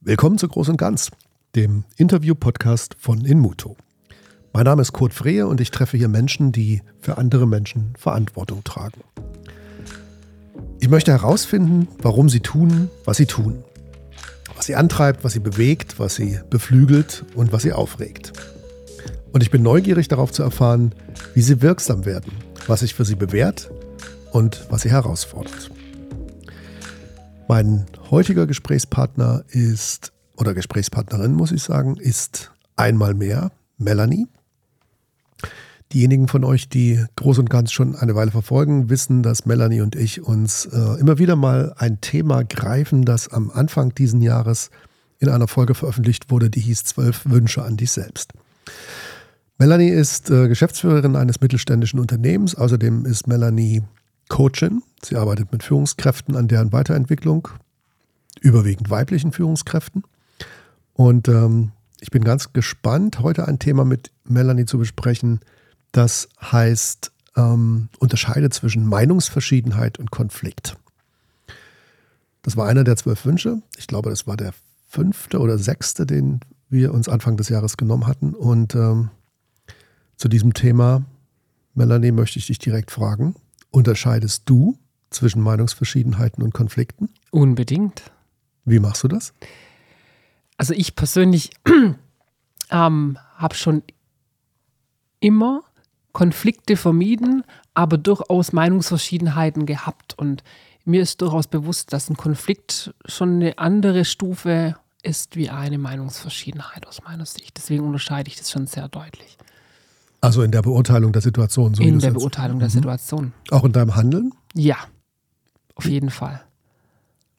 [0.00, 1.10] Willkommen zu Groß und Ganz,
[1.56, 3.76] dem Interview-Podcast von Inmuto.
[4.52, 8.62] Mein Name ist Kurt Frehe und ich treffe hier Menschen, die für andere Menschen Verantwortung
[8.62, 9.00] tragen.
[10.78, 13.64] Ich möchte herausfinden, warum sie tun, was sie tun.
[14.54, 18.32] Was sie antreibt, was sie bewegt, was sie beflügelt und was sie aufregt.
[19.32, 20.94] Und ich bin neugierig darauf zu erfahren,
[21.34, 22.32] wie sie wirksam werden,
[22.68, 23.68] was sich für sie bewährt
[24.30, 25.72] und was sie herausfordert.
[27.48, 34.26] Mein heutiger Gesprächspartner ist, oder Gesprächspartnerin muss ich sagen, ist einmal mehr Melanie.
[35.94, 39.96] Diejenigen von euch, die groß und ganz schon eine Weile verfolgen, wissen, dass Melanie und
[39.96, 44.70] ich uns äh, immer wieder mal ein Thema greifen, das am Anfang diesen Jahres
[45.18, 48.34] in einer Folge veröffentlicht wurde, die hieß Zwölf Wünsche an dich selbst.
[49.56, 52.54] Melanie ist äh, Geschäftsführerin eines mittelständischen Unternehmens.
[52.54, 53.82] Außerdem ist Melanie
[54.28, 54.82] Coachin.
[55.02, 57.48] Sie arbeitet mit Führungskräften an deren Weiterentwicklung,
[58.40, 60.04] überwiegend weiblichen Führungskräften.
[60.94, 65.40] Und ähm, ich bin ganz gespannt, heute ein Thema mit Melanie zu besprechen,
[65.92, 70.76] das heißt, ähm, unterscheidet zwischen Meinungsverschiedenheit und Konflikt.
[72.42, 73.62] Das war einer der zwölf Wünsche.
[73.76, 74.52] Ich glaube, das war der
[74.88, 78.34] fünfte oder sechste, den wir uns Anfang des Jahres genommen hatten.
[78.34, 79.10] Und ähm,
[80.16, 81.04] zu diesem Thema,
[81.74, 83.34] Melanie, möchte ich dich direkt fragen.
[83.70, 84.78] Unterscheidest du
[85.10, 87.10] zwischen Meinungsverschiedenheiten und Konflikten?
[87.30, 88.10] Unbedingt.
[88.64, 89.32] Wie machst du das?
[90.56, 91.50] Also ich persönlich
[92.70, 93.82] ähm, habe schon
[95.20, 95.62] immer
[96.12, 97.44] Konflikte vermieden,
[97.74, 100.18] aber durchaus Meinungsverschiedenheiten gehabt.
[100.18, 100.42] Und
[100.84, 106.86] mir ist durchaus bewusst, dass ein Konflikt schon eine andere Stufe ist wie eine Meinungsverschiedenheit
[106.86, 107.56] aus meiner Sicht.
[107.56, 109.38] Deswegen unterscheide ich das schon sehr deutlich.
[110.20, 111.74] Also in der Beurteilung der Situation.
[111.74, 112.60] So in der Beurteilung mhm.
[112.60, 113.32] der Situation.
[113.50, 114.32] Auch in deinem Handeln?
[114.54, 114.76] Ja,
[115.74, 116.42] auf jeden Fall.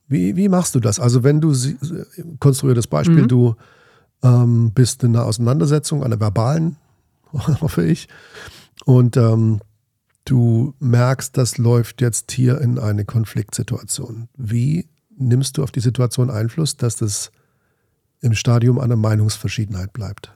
[0.07, 0.99] Wie, wie machst du das?
[0.99, 1.53] Also wenn du,
[2.39, 3.27] konstruier das Beispiel, mhm.
[3.27, 3.55] du
[4.23, 6.77] ähm, bist in einer Auseinandersetzung, einer verbalen,
[7.33, 8.07] hoffe ich,
[8.85, 9.59] und ähm,
[10.25, 14.29] du merkst, das läuft jetzt hier in eine Konfliktsituation.
[14.37, 14.87] Wie
[15.17, 17.31] nimmst du auf die Situation Einfluss, dass das
[18.21, 20.31] im Stadium einer Meinungsverschiedenheit bleibt?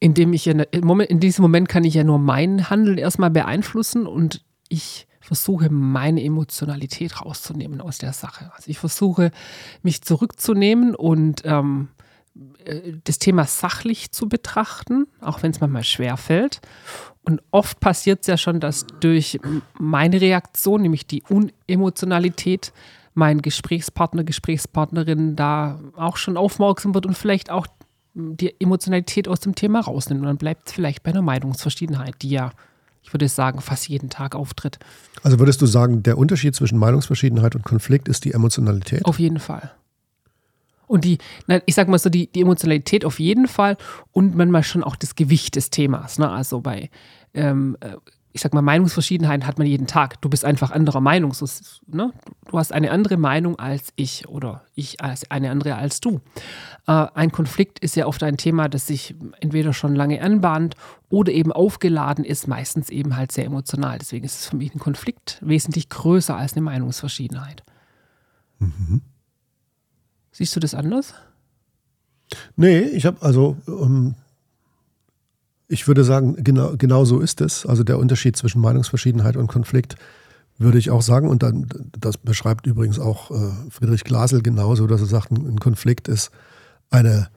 [0.00, 4.42] Indem ich ja, in diesem Moment kann ich ja nur mein Handeln erstmal beeinflussen und
[4.68, 8.50] ich versuche meine Emotionalität rauszunehmen aus der Sache.
[8.56, 9.30] Also ich versuche
[9.82, 11.88] mich zurückzunehmen und ähm,
[12.64, 16.60] äh, das Thema sachlich zu betrachten, auch wenn es manchmal schwer fällt.
[17.22, 19.38] Und oft passiert es ja schon, dass durch
[19.78, 22.72] meine Reaktion, nämlich die Unemotionalität,
[23.12, 27.66] mein Gesprächspartner, Gesprächspartnerin da auch schon aufmerksam wird und vielleicht auch
[28.14, 30.20] die Emotionalität aus dem Thema rausnimmt.
[30.20, 32.52] Und dann bleibt es vielleicht bei einer Meinungsverschiedenheit, die ja,
[33.02, 34.78] ich würde sagen, fast jeden Tag auftritt.
[35.22, 39.04] Also würdest du sagen, der Unterschied zwischen Meinungsverschiedenheit und Konflikt ist die Emotionalität?
[39.04, 39.70] Auf jeden Fall.
[40.86, 41.18] Und die,
[41.66, 43.76] ich sag mal so, die, die Emotionalität auf jeden Fall
[44.10, 46.18] und manchmal schon auch das Gewicht des Themas.
[46.18, 46.28] Ne?
[46.28, 46.90] Also bei
[47.32, 47.92] ähm, äh,
[48.32, 50.20] ich sag mal, Meinungsverschiedenheiten hat man jeden Tag.
[50.20, 51.34] Du bist einfach anderer Meinung.
[51.34, 51.46] So,
[51.86, 52.12] ne?
[52.48, 56.20] Du hast eine andere Meinung als ich oder ich als eine andere als du.
[56.86, 60.76] Äh, ein Konflikt ist ja oft ein Thema, das sich entweder schon lange anbahnt
[61.08, 63.98] oder eben aufgeladen ist, meistens eben halt sehr emotional.
[63.98, 67.64] Deswegen ist es für mich ein Konflikt wesentlich größer als eine Meinungsverschiedenheit.
[68.60, 69.02] Mhm.
[70.30, 71.14] Siehst du das anders?
[72.54, 73.56] Nee, ich habe also.
[73.66, 74.14] Um
[75.70, 77.64] ich würde sagen, genau, genau so ist es.
[77.64, 79.94] Also der Unterschied zwischen Meinungsverschiedenheit und Konflikt
[80.58, 81.28] würde ich auch sagen.
[81.28, 86.08] Und dann, das beschreibt übrigens auch äh, Friedrich Glasel genauso, dass er sagt, ein Konflikt
[86.08, 86.32] ist
[86.90, 87.28] eine,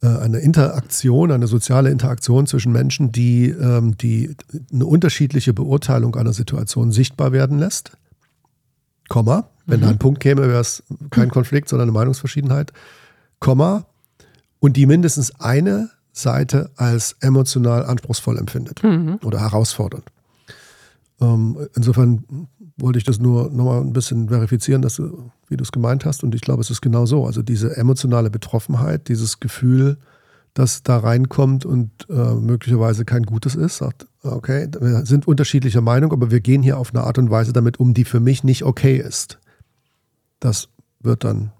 [0.00, 4.34] äh, eine Interaktion, eine soziale Interaktion zwischen Menschen, die, ähm, die
[4.72, 7.92] eine unterschiedliche Beurteilung einer Situation sichtbar werden lässt.
[9.10, 9.50] Komma.
[9.66, 9.84] Wenn mhm.
[9.84, 12.72] da ein Punkt käme, wäre es kein Konflikt, sondern eine Meinungsverschiedenheit.
[13.38, 13.84] Komma.
[14.60, 19.18] Und die mindestens eine Seite als emotional anspruchsvoll empfindet mhm.
[19.24, 20.04] oder herausfordernd.
[21.20, 22.24] Ähm, insofern
[22.78, 26.24] wollte ich das nur nochmal ein bisschen verifizieren, dass du, wie du es gemeint hast.
[26.24, 27.26] Und ich glaube, es ist genau so.
[27.26, 29.98] Also diese emotionale Betroffenheit, dieses Gefühl,
[30.54, 36.12] das da reinkommt und äh, möglicherweise kein Gutes ist, sagt, okay, wir sind unterschiedlicher Meinung,
[36.12, 38.64] aber wir gehen hier auf eine Art und Weise damit um, die für mich nicht
[38.64, 39.38] okay ist.
[40.40, 40.68] Das
[41.00, 41.52] wird dann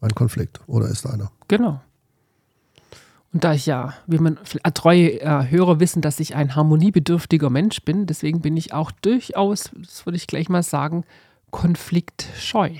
[0.00, 1.30] ein Konflikt oder ist einer.
[1.46, 1.80] Genau.
[3.36, 4.38] Und da ich ja, wie man
[4.72, 9.72] treue äh, Hörer wissen, dass ich ein harmoniebedürftiger Mensch bin, deswegen bin ich auch durchaus,
[9.76, 11.04] das würde ich gleich mal sagen,
[11.50, 12.70] konfliktscheu.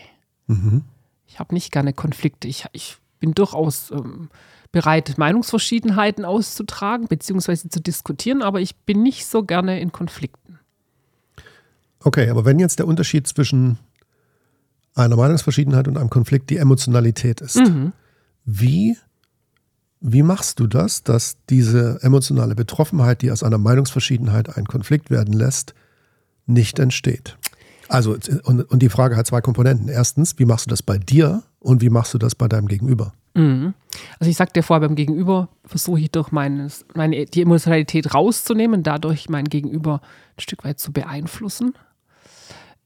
[0.47, 0.85] Mhm.
[1.27, 2.49] Ich habe nicht gerne Konflikte.
[2.49, 4.31] Ich, ich bin durchaus ähm,
[4.73, 7.69] bereit, Meinungsverschiedenheiten auszutragen bzw.
[7.69, 10.59] zu diskutieren, aber ich bin nicht so gerne in Konflikten.
[12.03, 13.77] Okay, aber wenn jetzt der Unterschied zwischen
[14.95, 17.93] einer Meinungsverschiedenheit und einem Konflikt die Emotionalität ist, mhm
[18.47, 18.97] Wie,
[20.09, 25.35] wie machst du das, dass diese emotionale Betroffenheit, die aus einer Meinungsverschiedenheit ein Konflikt werden
[25.35, 25.75] lässt,
[26.47, 27.37] nicht entsteht?
[27.89, 29.89] Also, und, und die Frage hat zwei Komponenten.
[29.89, 33.15] Erstens, wie machst du das bei dir und wie machst du das bei deinem Gegenüber?
[33.35, 33.75] Mhm.
[34.21, 39.29] Also ich sagte vorher, beim Gegenüber versuche ich durch meines, meine, die Emotionalität rauszunehmen, dadurch
[39.29, 40.01] mein Gegenüber
[40.37, 41.75] ein Stück weit zu beeinflussen.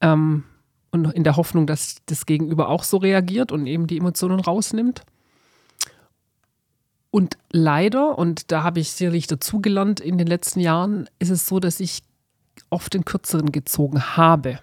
[0.01, 0.45] Ähm,
[0.91, 5.03] und in der Hoffnung, dass das Gegenüber auch so reagiert und eben die Emotionen rausnimmt.
[7.11, 11.59] Und leider, und da habe ich sicherlich dazugelernt in den letzten Jahren, ist es so,
[11.59, 12.03] dass ich
[12.71, 14.61] oft den Kürzeren gezogen habe.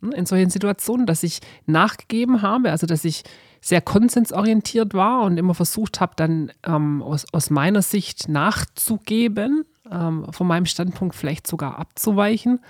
[0.00, 3.22] In solchen Situationen, dass ich nachgegeben habe, also dass ich
[3.60, 10.26] sehr konsensorientiert war und immer versucht habe, dann ähm, aus, aus meiner Sicht nachzugeben, ähm,
[10.30, 12.60] von meinem Standpunkt vielleicht sogar abzuweichen,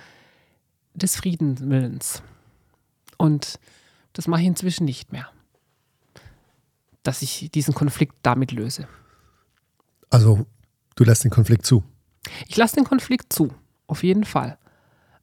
[0.95, 2.23] des Friedenswillens.
[3.19, 3.59] Und
[4.13, 5.29] das mache ich inzwischen nicht mehr.
[7.03, 8.89] Dass ich diesen Konflikt damit löse.
[10.11, 10.47] Also,
[10.95, 11.83] du lässt den Konflikt zu.
[12.49, 13.53] Ich lasse den Konflikt zu,
[13.87, 14.59] auf jeden Fall.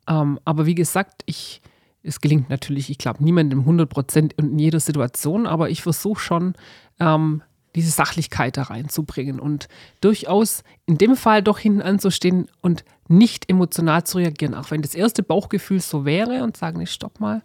[0.07, 1.61] Ähm, aber wie gesagt, ich,
[2.01, 6.53] es gelingt natürlich, ich glaube, niemandem 100 Prozent in jeder Situation, aber ich versuche schon,
[6.99, 7.41] ähm,
[7.75, 9.67] diese Sachlichkeit da reinzubringen und
[10.01, 14.93] durchaus in dem Fall doch hinten anzustehen und nicht emotional zu reagieren, auch wenn das
[14.93, 17.41] erste Bauchgefühl so wäre und sagen, nee, stopp mal,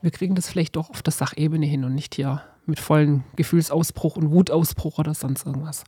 [0.00, 4.16] wir kriegen das vielleicht doch auf der Sachebene hin und nicht hier mit vollen Gefühlsausbruch
[4.16, 5.84] und Wutausbruch oder sonst irgendwas.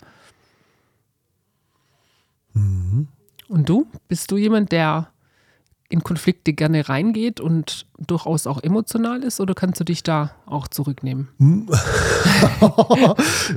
[2.57, 3.09] Mhm.
[3.49, 3.87] Und du?
[4.09, 5.09] Bist du jemand, der
[5.89, 10.67] in Konflikte gerne reingeht und durchaus auch emotional ist oder kannst du dich da auch
[10.67, 11.29] zurücknehmen?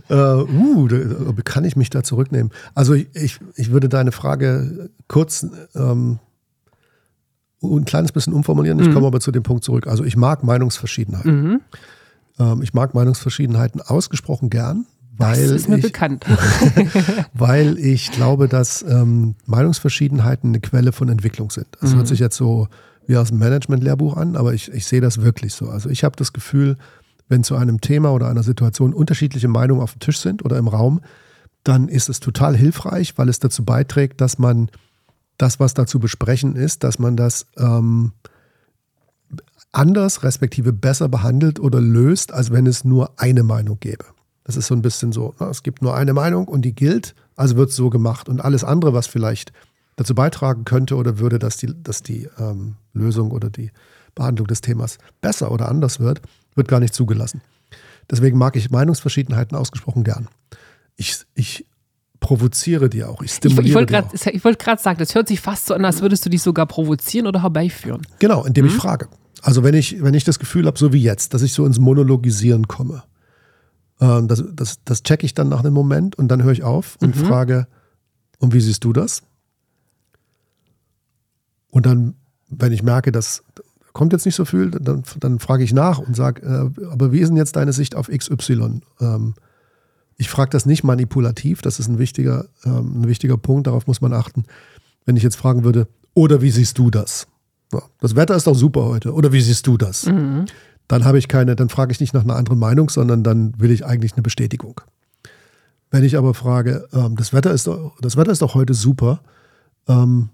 [0.09, 2.51] äh, uh, kann ich mich da zurücknehmen?
[2.75, 6.19] Also ich, ich, ich würde deine Frage kurz ähm,
[7.63, 8.79] ein kleines bisschen umformulieren.
[8.79, 8.93] Ich mhm.
[8.93, 9.87] komme aber zu dem Punkt zurück.
[9.87, 11.43] Also ich mag Meinungsverschiedenheiten.
[11.43, 11.61] Mhm.
[12.37, 14.85] Ähm, ich mag Meinungsverschiedenheiten ausgesprochen gern.
[15.19, 16.25] Weil das ist mir ich, bekannt.
[17.33, 21.67] weil ich glaube, dass ähm, Meinungsverschiedenheiten eine Quelle von Entwicklung sind.
[21.81, 21.97] Das mhm.
[21.97, 22.67] hört sich jetzt so
[23.05, 25.69] wie aus dem Management-Lehrbuch an, aber ich, ich sehe das wirklich so.
[25.69, 26.77] Also ich habe das Gefühl,
[27.27, 30.67] wenn zu einem Thema oder einer Situation unterschiedliche Meinungen auf dem Tisch sind oder im
[30.67, 31.01] Raum,
[31.63, 34.69] dann ist es total hilfreich, weil es dazu beiträgt, dass man
[35.37, 38.13] das, was da zu besprechen ist, dass man das ähm,
[39.71, 44.05] anders, respektive besser behandelt oder löst, als wenn es nur eine Meinung gäbe.
[44.49, 47.13] Das ist so ein bisschen so, ne, es gibt nur eine Meinung und die gilt,
[47.35, 48.27] also wird es so gemacht.
[48.27, 49.53] Und alles andere, was vielleicht
[49.95, 53.69] dazu beitragen könnte oder würde, dass die, dass die ähm, Lösung oder die
[54.15, 56.23] Behandlung des Themas besser oder anders wird,
[56.55, 57.41] wird gar nicht zugelassen.
[58.09, 60.29] Deswegen mag ich Meinungsverschiedenheiten ausgesprochen gern.
[60.95, 61.67] Ich, ich
[62.19, 63.21] provoziere die auch.
[63.21, 66.25] Ich stimuliere ich, ich wollte gerade sagen, das hört sich fast so an, als würdest
[66.25, 68.01] du die sogar provozieren oder herbeiführen.
[68.17, 68.71] Genau, indem mhm.
[68.71, 69.09] ich frage.
[69.43, 71.77] Also wenn ich, wenn ich das Gefühl habe, so wie jetzt, dass ich so ins
[71.77, 73.03] Monologisieren komme,
[73.99, 76.97] äh, das, das, das checke ich dann nach einem Moment und dann höre ich auf
[77.01, 77.25] und mhm.
[77.25, 77.67] frage,
[78.39, 79.23] und wie siehst du das?
[81.69, 82.15] Und dann,
[82.49, 83.43] wenn ich merke, dass
[83.93, 87.19] kommt jetzt nicht so viel, dann, dann frage ich nach und sage, äh, aber wie
[87.19, 88.81] ist denn jetzt deine Sicht auf XY?
[89.01, 89.33] Ähm,
[90.15, 94.01] ich frage das nicht manipulativ, das ist ein wichtiger, ähm, ein wichtiger Punkt, darauf muss
[94.01, 94.45] man achten.
[95.05, 97.27] Wenn ich jetzt fragen würde, oder wie siehst du das?
[97.73, 100.05] Ja, das Wetter ist doch super heute, oder wie siehst du das?
[100.05, 100.45] Mhm.
[100.89, 103.71] Dann habe ich keine, dann frage ich nicht nach einer anderen Meinung, sondern dann will
[103.71, 104.81] ich eigentlich eine Bestätigung.
[105.89, 109.21] Wenn ich aber frage, ähm, das, Wetter ist doch, das Wetter ist doch heute super,
[109.87, 110.29] ähm,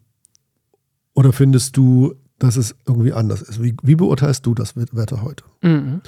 [1.14, 3.62] oder findest du, dass es irgendwie anders ist?
[3.62, 5.46] Wie, wie beurteilst du das Wetter heute?
[5.62, 6.02] Mhm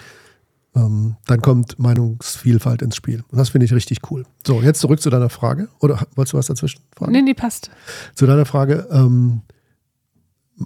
[0.78, 3.24] ähm, dann kommt Meinungsvielfalt ins Spiel.
[3.30, 4.26] Und das finde ich richtig cool.
[4.46, 5.70] So, jetzt zurück zu deiner Frage.
[5.80, 7.12] Oder wolltest du was dazwischen fragen?
[7.12, 7.72] Nee, nee, passt.
[8.16, 9.42] Zu deiner Frage, ähm,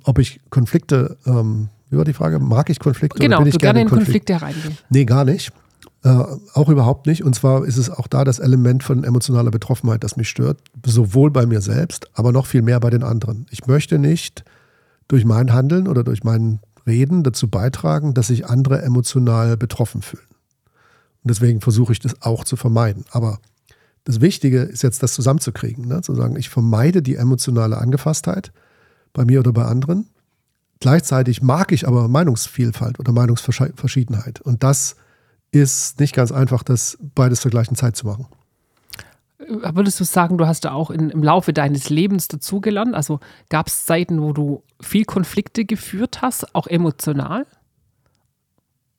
[0.03, 2.39] ob ich Konflikte, ähm, wie war die Frage?
[2.39, 3.19] Mag ich Konflikte?
[3.19, 4.63] Genau, oder bin ich gerne in Konflikte Konflikt?
[4.63, 4.77] reingehen.
[4.89, 5.51] Nee, gar nicht.
[6.03, 7.23] Äh, auch überhaupt nicht.
[7.23, 10.59] Und zwar ist es auch da das Element von emotionaler Betroffenheit, das mich stört.
[10.85, 13.45] Sowohl bei mir selbst, aber noch viel mehr bei den anderen.
[13.51, 14.43] Ich möchte nicht
[15.09, 20.25] durch mein Handeln oder durch meinen Reden dazu beitragen, dass sich andere emotional betroffen fühlen.
[21.23, 23.05] Und deswegen versuche ich das auch zu vermeiden.
[23.11, 23.39] Aber
[24.05, 26.01] das Wichtige ist jetzt, das zusammenzukriegen, ne?
[26.01, 28.51] zu sagen, ich vermeide die emotionale Angefasstheit
[29.13, 30.07] bei mir oder bei anderen.
[30.81, 34.41] Gleichzeitig mag ich aber Meinungsvielfalt oder Meinungsverschiedenheit.
[34.41, 34.95] Und das
[35.51, 38.25] ist nicht ganz einfach, das beides zur gleichen Zeit zu machen.
[39.47, 42.95] Würdest du sagen, du hast da auch in, im Laufe deines Lebens dazugelernt?
[42.95, 43.19] Also
[43.49, 47.45] gab es Zeiten, wo du viel Konflikte geführt hast, auch emotional?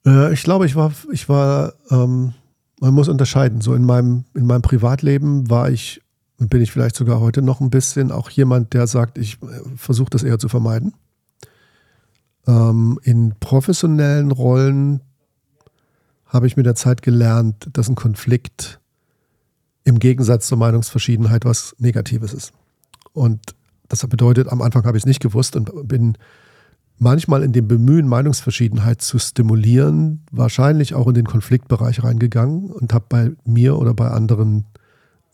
[0.06, 2.34] Äh, ich glaube, ich war, ich war, ähm,
[2.80, 3.60] man muss unterscheiden.
[3.60, 6.00] So in meinem, in meinem Privatleben war ich,
[6.38, 9.46] bin ich vielleicht sogar heute noch ein bisschen auch jemand, der sagt, ich äh,
[9.76, 10.94] versuche das eher zu vermeiden.
[12.46, 15.00] Ähm, in professionellen Rollen
[16.26, 18.80] habe ich mit der Zeit gelernt, dass ein Konflikt
[19.84, 22.52] im Gegensatz zur Meinungsverschiedenheit was Negatives ist.
[23.12, 23.54] Und
[23.88, 26.16] das bedeutet, am Anfang habe ich es nicht gewusst und bin
[26.98, 33.04] manchmal in dem Bemühen, Meinungsverschiedenheit zu stimulieren, wahrscheinlich auch in den Konfliktbereich reingegangen und habe
[33.08, 34.64] bei mir oder bei anderen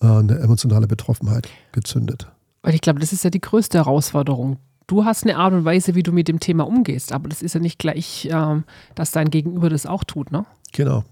[0.01, 2.31] äh, eine emotionale Betroffenheit gezündet.
[2.63, 4.57] Weil ich glaube, das ist ja die größte Herausforderung.
[4.89, 7.55] Du hast eine Art und Weise, wie du mit dem Thema umgehst, aber das ist
[7.55, 8.63] ja nicht gleich, äh,
[8.95, 10.45] dass dein Gegenüber das auch tut, ne?
[10.73, 11.05] Genau.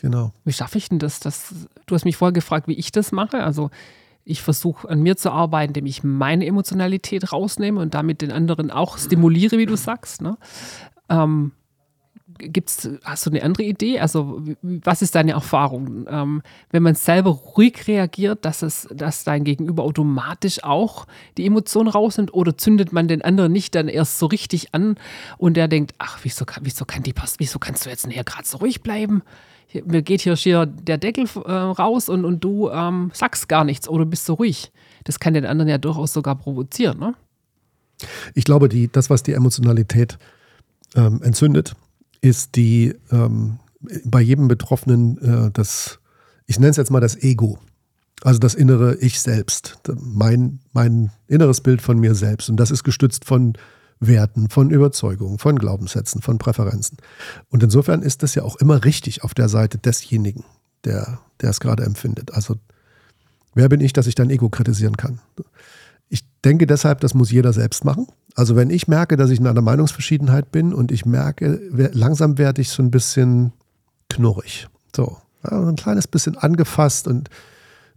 [0.00, 0.32] Genau.
[0.44, 1.20] Wie schaffe ich denn das?
[1.20, 1.68] das?
[1.86, 3.42] Du hast mich vorher gefragt, wie ich das mache.
[3.42, 3.70] Also
[4.24, 8.70] ich versuche an mir zu arbeiten, indem ich meine Emotionalität rausnehme und damit den anderen
[8.70, 10.20] auch stimuliere, wie du sagst.
[10.20, 10.36] Ne?
[11.08, 11.52] Ähm,
[12.38, 14.00] gibt's, hast du eine andere Idee?
[14.00, 16.06] Also, was ist deine Erfahrung?
[16.08, 21.88] Ähm, wenn man selber ruhig reagiert, dass, es, dass dein Gegenüber automatisch auch die Emotionen
[21.88, 24.96] rausnimmt oder zündet man den anderen nicht dann erst so richtig an
[25.38, 28.58] und der denkt, ach, wieso, wieso, kann die, wieso kannst du jetzt näher gerade so
[28.58, 29.22] ruhig bleiben?
[29.84, 33.88] mir geht hier schier der Deckel äh, raus und, und du ähm, sagst gar nichts
[33.88, 34.72] oder bist so ruhig.
[35.04, 37.14] Das kann den anderen ja durchaus sogar provozieren, ne?
[38.34, 40.18] Ich glaube, die, das, was die Emotionalität
[40.94, 41.74] ähm, entzündet,
[42.26, 43.58] ist die ähm,
[44.04, 46.00] bei jedem Betroffenen äh, das,
[46.46, 47.58] ich nenne es jetzt mal das Ego.
[48.22, 52.48] Also das innere Ich selbst, mein, mein inneres Bild von mir selbst.
[52.48, 53.52] Und das ist gestützt von
[54.00, 56.98] Werten, von Überzeugungen, von Glaubenssätzen, von Präferenzen.
[57.50, 60.44] Und insofern ist das ja auch immer richtig auf der Seite desjenigen,
[60.84, 62.32] der, der es gerade empfindet.
[62.32, 62.56] Also
[63.54, 65.20] wer bin ich, dass ich dein Ego kritisieren kann?
[66.44, 68.06] Denke deshalb, das muss jeder selbst machen.
[68.34, 72.60] Also wenn ich merke, dass ich in einer Meinungsverschiedenheit bin und ich merke, langsam werde
[72.60, 73.52] ich so ein bisschen
[74.08, 74.68] knurrig.
[74.94, 77.30] So, ein kleines bisschen angefasst und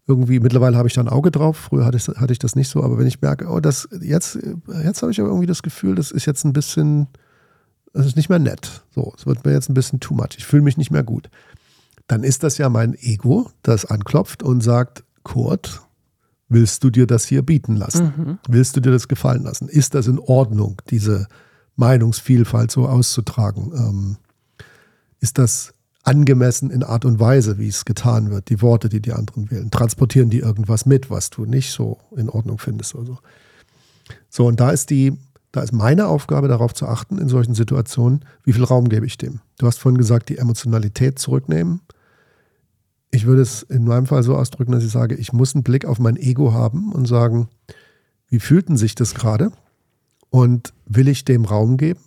[0.08, 1.56] irgendwie, mittlerweile habe ich da ein Auge drauf.
[1.58, 4.40] Früher hatte ich, hatte ich das nicht so, aber wenn ich merke, oh, das, jetzt,
[4.84, 7.08] jetzt habe ich aber irgendwie das Gefühl, das ist jetzt ein bisschen,
[7.94, 8.84] das ist nicht mehr nett.
[8.90, 10.30] So, es wird mir jetzt ein bisschen too much.
[10.38, 11.30] Ich fühle mich nicht mehr gut.
[12.08, 15.84] Dann ist das ja mein Ego, das anklopft und sagt, Kurt,
[16.50, 18.14] willst du dir das hier bieten lassen?
[18.18, 18.40] Mhm.
[18.48, 19.70] Willst du dir das gefallen lassen?
[19.70, 21.28] Ist das in Ordnung, diese
[21.76, 23.72] Meinungsvielfalt so auszutragen?
[23.76, 24.18] Ähm,
[25.20, 29.14] ist das angemessen in Art und Weise, wie es getan wird, die Worte, die die
[29.14, 29.70] anderen wählen.
[29.70, 33.18] Transportieren die irgendwas mit, was du nicht so in Ordnung findest oder so.
[34.30, 35.14] So, und da ist die,
[35.52, 39.18] da ist meine Aufgabe, darauf zu achten, in solchen Situationen, wie viel Raum gebe ich
[39.18, 39.42] dem.
[39.60, 41.82] Du hast vorhin gesagt, die Emotionalität zurücknehmen.
[43.12, 45.86] Ich würde es in meinem Fall so ausdrücken, dass ich sage, ich muss einen Blick
[45.86, 47.50] auf mein Ego haben und sagen,
[48.28, 49.52] wie fühlten sich das gerade?
[50.30, 52.02] Und will ich dem Raum geben?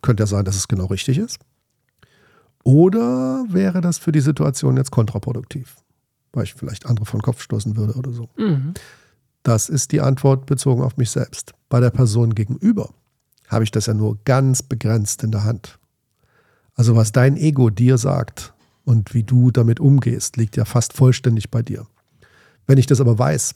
[0.00, 1.38] Könnte ja sein, dass es genau richtig ist.
[2.64, 5.76] Oder wäre das für die Situation jetzt kontraproduktiv,
[6.32, 8.28] weil ich vielleicht andere von Kopf stoßen würde oder so?
[8.36, 8.74] Mhm.
[9.42, 11.54] Das ist die Antwort bezogen auf mich selbst.
[11.68, 12.90] Bei der Person gegenüber
[13.46, 15.78] habe ich das ja nur ganz begrenzt in der Hand.
[16.74, 18.52] Also was dein Ego dir sagt
[18.86, 21.86] und wie du damit umgehst, liegt ja fast vollständig bei dir.
[22.66, 23.54] Wenn ich das aber weiß,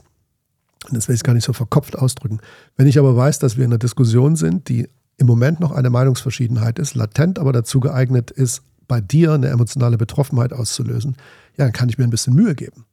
[0.88, 2.40] und das will ich gar nicht so verkopft ausdrücken,
[2.76, 5.88] wenn ich aber weiß, dass wir in einer Diskussion sind, die im Moment noch eine
[5.88, 11.16] Meinungsverschiedenheit ist, latent aber dazu geeignet ist, bei dir eine emotionale Betroffenheit auszulösen,
[11.56, 12.84] ja, dann kann ich mir ein bisschen Mühe geben.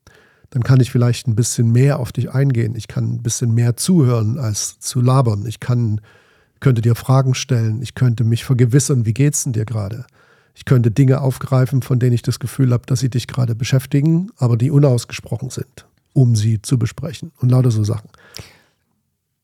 [0.51, 2.75] Dann kann ich vielleicht ein bisschen mehr auf dich eingehen.
[2.75, 5.45] Ich kann ein bisschen mehr zuhören als zu labern.
[5.47, 6.01] Ich kann,
[6.59, 7.81] könnte dir Fragen stellen.
[7.81, 10.05] Ich könnte mich vergewissern, wie geht's denn dir gerade?
[10.57, 14.31] Ich könnte Dinge aufgreifen, von denen ich das Gefühl habe, dass sie dich gerade beschäftigen,
[14.37, 17.31] aber die unausgesprochen sind, um sie zu besprechen.
[17.39, 18.09] Und lauter so Sachen.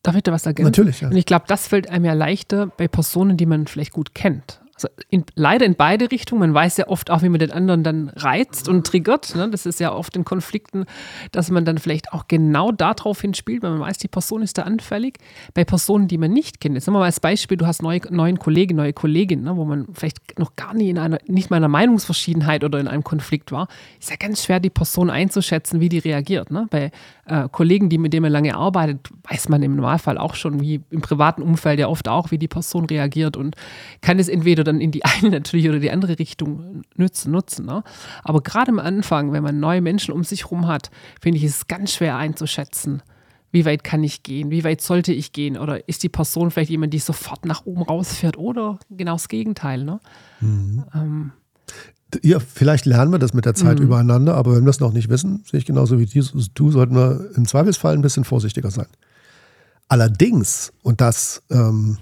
[0.02, 0.72] Darf ich da was ergänzen?
[0.72, 1.10] Natürlich, ja.
[1.10, 4.63] Und ich glaube, das fällt einem ja leichter bei Personen, die man vielleicht gut kennt
[5.10, 6.42] in, leider in beide Richtungen.
[6.42, 9.36] Man weiß ja oft auch, wie man den anderen dann reizt und triggert.
[9.36, 9.50] Ne?
[9.50, 10.86] Das ist ja oft in Konflikten,
[11.32, 14.64] dass man dann vielleicht auch genau darauf hinspielt, weil man weiß, die Person ist da
[14.64, 15.18] anfällig.
[15.54, 16.76] Bei Personen, die man nicht kennt.
[16.76, 19.56] Jetzt nehmen wir mal als Beispiel, du hast neue, neuen Kollegen, neue Kollegin, ne?
[19.56, 22.88] wo man vielleicht noch gar nie in einer, nicht mal in einer Meinungsverschiedenheit oder in
[22.88, 23.68] einem Konflikt war.
[24.00, 26.52] Ist ja ganz schwer, die Person einzuschätzen, wie die reagiert.
[26.52, 26.68] Ne?
[26.70, 26.92] Bei
[27.26, 30.82] äh, Kollegen, die mit denen man lange arbeitet, weiß man im Normalfall auch schon, wie
[30.90, 33.56] im privaten Umfeld ja oft auch, wie die Person reagiert und
[34.02, 37.32] kann es entweder dann in die eine natürlich oder die andere Richtung nutzen.
[37.32, 37.84] nutzen ne?
[38.24, 41.68] Aber gerade am Anfang, wenn man neue Menschen um sich herum hat, finde ich es
[41.68, 43.02] ganz schwer einzuschätzen.
[43.52, 44.50] Wie weit kann ich gehen?
[44.50, 45.58] Wie weit sollte ich gehen?
[45.58, 48.36] Oder ist die Person vielleicht jemand, die sofort nach oben rausfährt?
[48.36, 49.84] Oder genau das Gegenteil.
[49.84, 50.00] Ne?
[50.42, 50.84] Mhm.
[50.96, 51.32] Ähm,
[52.22, 53.86] ja, vielleicht lernen wir das mit der Zeit mhm.
[53.86, 57.30] übereinander, aber wenn wir es noch nicht wissen, sehe ich genauso wie du, sollten wir
[57.36, 58.88] im Zweifelsfall ein bisschen vorsichtiger sein.
[59.88, 61.98] Allerdings, und das ähm,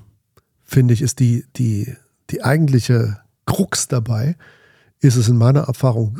[0.64, 1.96] finde ich, ist die, die
[2.32, 4.36] die eigentliche Krux dabei,
[5.00, 6.20] ist es in meiner Erfahrung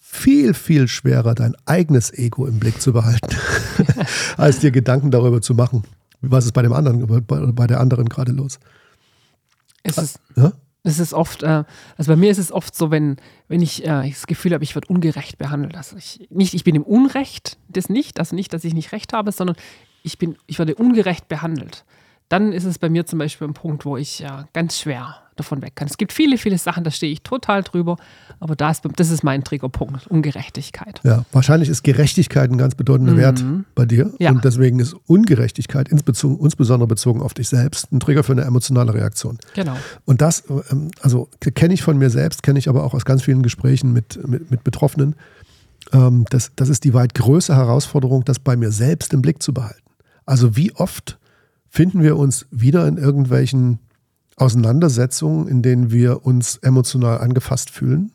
[0.00, 3.36] viel, viel schwerer, dein eigenes Ego im Blick zu behalten,
[4.36, 5.84] als dir Gedanken darüber zu machen,
[6.20, 8.58] was ist bei dem anderen, bei, bei der anderen gerade los.
[9.82, 10.52] Ist es, ja?
[10.82, 11.64] Es ist oft, äh,
[11.96, 13.16] also bei mir ist es oft so, wenn,
[13.48, 15.76] wenn ich, äh, ich das Gefühl habe, ich werde ungerecht behandelt.
[15.76, 19.12] Also ich, nicht, ich bin im Unrecht, das nicht, also nicht, dass ich nicht recht
[19.12, 19.56] habe, sondern
[20.02, 21.84] ich bin, ich werde ungerecht behandelt.
[22.28, 25.76] Dann ist es bei mir zum Beispiel ein Punkt, wo ich ganz schwer davon weg
[25.76, 25.88] kann.
[25.88, 27.96] Es gibt viele, viele Sachen, da stehe ich total drüber,
[28.38, 31.00] aber das, das ist mein Triggerpunkt, Ungerechtigkeit.
[31.02, 33.18] Ja, wahrscheinlich ist Gerechtigkeit ein ganz bedeutender mhm.
[33.18, 33.44] Wert
[33.74, 34.30] bei dir ja.
[34.30, 39.38] und deswegen ist Ungerechtigkeit, insbesondere bezogen auf dich selbst, ein Trigger für eine emotionale Reaktion.
[39.54, 39.76] Genau.
[40.04, 43.22] Und das, ähm, also kenne ich von mir selbst, kenne ich aber auch aus ganz
[43.22, 45.16] vielen Gesprächen mit, mit, mit Betroffenen.
[45.92, 49.52] Ähm, das, das ist die weit größere Herausforderung, das bei mir selbst im Blick zu
[49.52, 49.80] behalten.
[50.26, 51.18] Also wie oft
[51.68, 53.78] finden wir uns wieder in irgendwelchen
[54.40, 58.12] Auseinandersetzungen, in denen wir uns emotional angefasst fühlen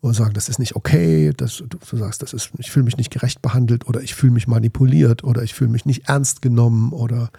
[0.00, 3.10] und sagen, das ist nicht okay, das, du, sagst, das ist, ich fühle mich nicht
[3.10, 7.30] gerecht behandelt oder ich fühle mich manipuliert oder ich fühle mich nicht ernst genommen oder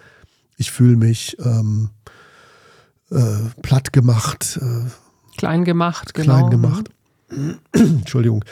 [0.56, 1.90] ich fühle mich ähm,
[3.10, 4.58] äh, platt gemacht.
[4.60, 4.88] Äh,
[5.36, 6.38] klein gemacht, genau.
[6.38, 6.90] Klein gemacht.
[7.72, 8.44] Entschuldigung.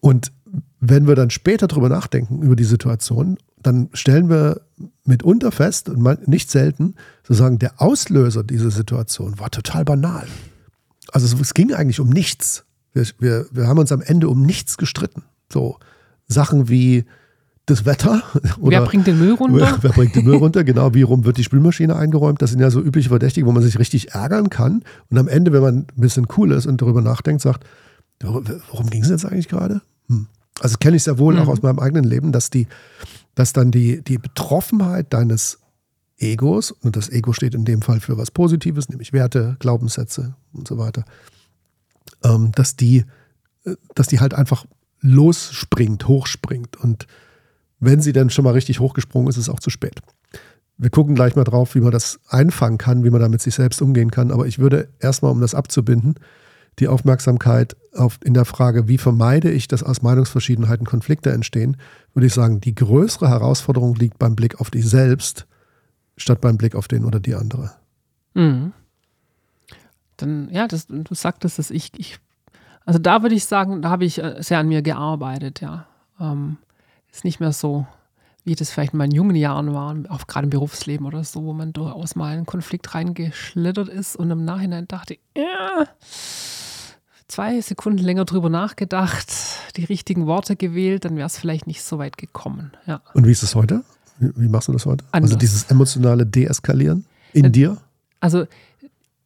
[0.00, 0.32] Und
[0.80, 4.60] wenn wir dann später darüber nachdenken, über die Situation, dann stellen wir
[5.04, 10.26] mitunter fest und nicht selten, sozusagen der Auslöser dieser Situation war total banal.
[11.12, 12.64] Also es, ging eigentlich um nichts.
[12.92, 15.24] Wir, wir, wir haben uns am Ende um nichts gestritten.
[15.52, 15.78] So
[16.28, 17.04] Sachen wie
[17.66, 18.22] das Wetter.
[18.60, 19.58] Oder wer bringt den Müll runter?
[19.58, 20.64] Wer, wer, bringt den Müll runter?
[20.64, 22.42] Genau, wie rum wird die Spülmaschine eingeräumt?
[22.42, 24.82] Das sind ja so übliche Verdächtige, wo man sich richtig ärgern kann.
[25.10, 27.64] Und am Ende, wenn man ein bisschen cool ist und darüber nachdenkt, sagt,
[28.20, 29.80] worum ging es jetzt eigentlich gerade?
[30.08, 30.26] Hm.
[30.60, 31.40] Also kenne ich sehr wohl mhm.
[31.40, 32.66] auch aus meinem eigenen Leben, dass die,
[33.34, 35.58] dass dann die, die Betroffenheit deines
[36.18, 40.66] Egos, und das Ego steht in dem Fall für was Positives, nämlich Werte, Glaubenssätze und
[40.66, 41.04] so weiter,
[42.24, 43.04] ähm, dass, die,
[43.64, 44.66] äh, dass die halt einfach
[45.00, 46.76] losspringt, hochspringt.
[46.76, 47.06] Und
[47.78, 50.00] wenn sie dann schon mal richtig hochgesprungen ist, ist es auch zu spät.
[50.76, 53.54] Wir gucken gleich mal drauf, wie man das einfangen kann, wie man da mit sich
[53.54, 54.30] selbst umgehen kann.
[54.30, 56.16] Aber ich würde erstmal, um das abzubinden,
[56.78, 61.76] die Aufmerksamkeit auf, in der Frage, wie vermeide ich, dass aus Meinungsverschiedenheiten Konflikte entstehen,
[62.14, 65.46] würde ich sagen, die größere Herausforderung liegt beim Blick auf dich selbst,
[66.16, 67.72] statt beim Blick auf den oder die andere.
[68.34, 68.72] Mhm.
[70.16, 72.18] Dann, ja, das, du sagtest es, ich, ich,
[72.84, 75.86] also da würde ich sagen, da habe ich äh, sehr an mir gearbeitet, ja.
[76.20, 76.58] Ähm,
[77.10, 77.86] ist nicht mehr so,
[78.44, 81.52] wie das vielleicht in meinen jungen Jahren war, auch gerade im Berufsleben oder so, wo
[81.52, 85.86] man durchaus mal in einen Konflikt reingeschlittert ist und im Nachhinein dachte, ja,
[87.28, 89.30] zwei Sekunden länger drüber nachgedacht,
[89.76, 92.72] die richtigen Worte gewählt, dann wäre es vielleicht nicht so weit gekommen.
[92.86, 93.02] Ja.
[93.14, 93.84] Und wie ist es heute?
[94.18, 95.04] Wie, wie machst du das heute?
[95.12, 95.30] Anders.
[95.30, 97.76] Also dieses emotionale Deeskalieren in äh, dir?
[98.20, 98.46] Also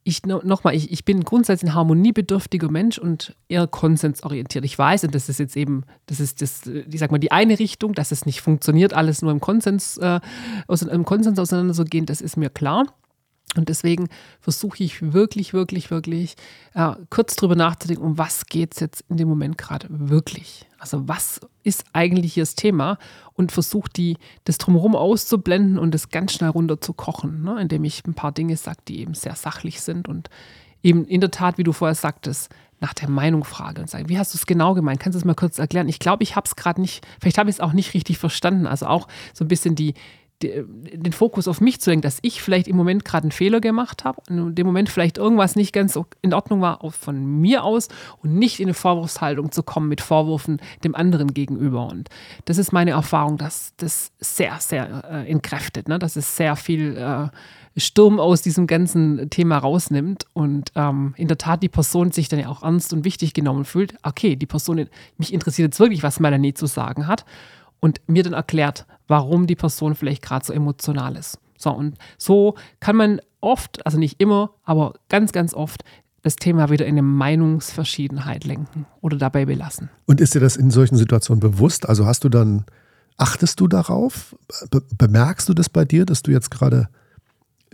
[0.04, 4.64] ich nochmal, ich, ich bin grundsätzlich ein harmoniebedürftiger Mensch und eher konsensorientiert.
[4.64, 7.58] Ich weiß, und das ist jetzt eben, das ist das, ich sag mal, die eine
[7.58, 10.20] Richtung, dass es nicht funktioniert, alles nur im Konsens, äh,
[10.66, 12.86] aus, im Konsens auseinanderzugehen, das ist mir klar.
[13.56, 14.08] Und deswegen
[14.40, 16.36] versuche ich wirklich, wirklich, wirklich
[16.74, 20.66] äh, kurz drüber nachzudenken, um was geht es jetzt in dem Moment gerade wirklich.
[20.78, 22.98] Also was ist eigentlich hier das Thema
[23.34, 27.60] und versuche die, das drumherum auszublenden und das ganz schnell runter zu kochen, ne?
[27.60, 30.30] indem ich ein paar Dinge sage, die eben sehr sachlich sind und
[30.82, 34.18] eben in der Tat, wie du vorher sagtest, nach der Meinung frage und sage, wie
[34.18, 34.98] hast du es genau gemeint?
[34.98, 35.88] Kannst du es mal kurz erklären?
[35.88, 38.66] Ich glaube, ich habe es gerade nicht, vielleicht habe ich es auch nicht richtig verstanden.
[38.66, 39.94] Also auch so ein bisschen die,
[40.42, 44.04] den Fokus auf mich zu lenken, dass ich vielleicht im Moment gerade einen Fehler gemacht
[44.04, 47.88] habe, in dem Moment vielleicht irgendwas nicht ganz in Ordnung war, auch von mir aus
[48.22, 51.86] und nicht in eine Vorwurfshaltung zu kommen mit Vorwürfen dem anderen gegenüber.
[51.86, 52.08] Und
[52.44, 55.98] das ist meine Erfahrung, dass das sehr, sehr äh, entkräftet, ne?
[55.98, 57.28] dass es sehr viel äh,
[57.76, 62.40] Sturm aus diesem ganzen Thema rausnimmt und ähm, in der Tat die Person sich dann
[62.40, 63.94] ja auch ernst und wichtig genommen fühlt.
[64.02, 67.24] Okay, die Person, mich interessiert jetzt wirklich, was Melanie zu sagen hat
[67.82, 71.38] und mir dann erklärt, warum die Person vielleicht gerade so emotional ist.
[71.58, 75.82] So, und so kann man oft, also nicht immer, aber ganz, ganz oft
[76.22, 79.90] das Thema wieder in eine Meinungsverschiedenheit lenken oder dabei belassen.
[80.06, 81.88] Und ist dir das in solchen Situationen bewusst?
[81.88, 82.64] Also hast du dann,
[83.16, 84.36] achtest du darauf?
[84.70, 86.88] Be bemerkst du das bei dir, dass du jetzt gerade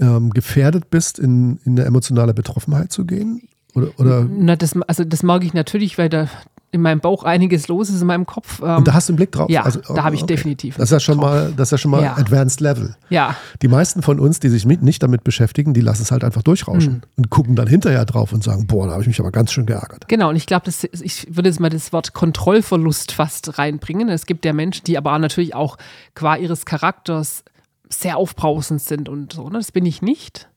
[0.01, 3.43] ähm, gefährdet bist, in, in eine emotionale Betroffenheit zu gehen?
[3.75, 4.27] Oder, oder?
[4.31, 6.29] Na, das, also das mag ich natürlich, weil da,
[6.71, 8.61] in meinem Bauch einiges los ist in meinem Kopf.
[8.63, 9.49] Ähm, und da hast du einen Blick drauf?
[9.49, 10.35] Ja, also, da habe ich okay.
[10.35, 10.77] definitiv.
[10.77, 11.31] Das ist ja schon drauf.
[11.31, 12.17] mal, das ist ja schon mal ja.
[12.17, 12.95] Advanced Level.
[13.09, 13.37] Ja.
[13.63, 16.43] Die meisten von uns, die sich mit, nicht damit beschäftigen, die lassen es halt einfach
[16.43, 17.03] durchrauschen mhm.
[17.17, 19.65] und gucken dann hinterher drauf und sagen, boah, da habe ich mich aber ganz schön
[19.65, 20.09] geärgert.
[20.09, 24.11] Genau, und ich glaube, ich würde jetzt mal das Wort Kontrollverlust fast reinbringen.
[24.11, 25.79] Es gibt ja Menschen, die aber natürlich auch
[26.15, 27.45] qua ihres Charakters
[27.89, 29.49] sehr aufbrausend sind und so.
[29.49, 29.59] Ne?
[29.59, 30.49] Das bin ich nicht.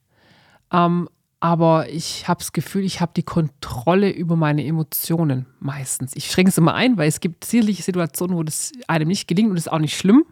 [0.73, 1.07] Ähm,
[1.41, 6.15] aber ich habe das Gefühl, ich habe die Kontrolle über meine Emotionen meistens.
[6.15, 9.49] Ich schränke es immer ein, weil es gibt sicherlich Situationen, wo das einem nicht gelingt
[9.49, 10.23] und das ist auch nicht schlimm.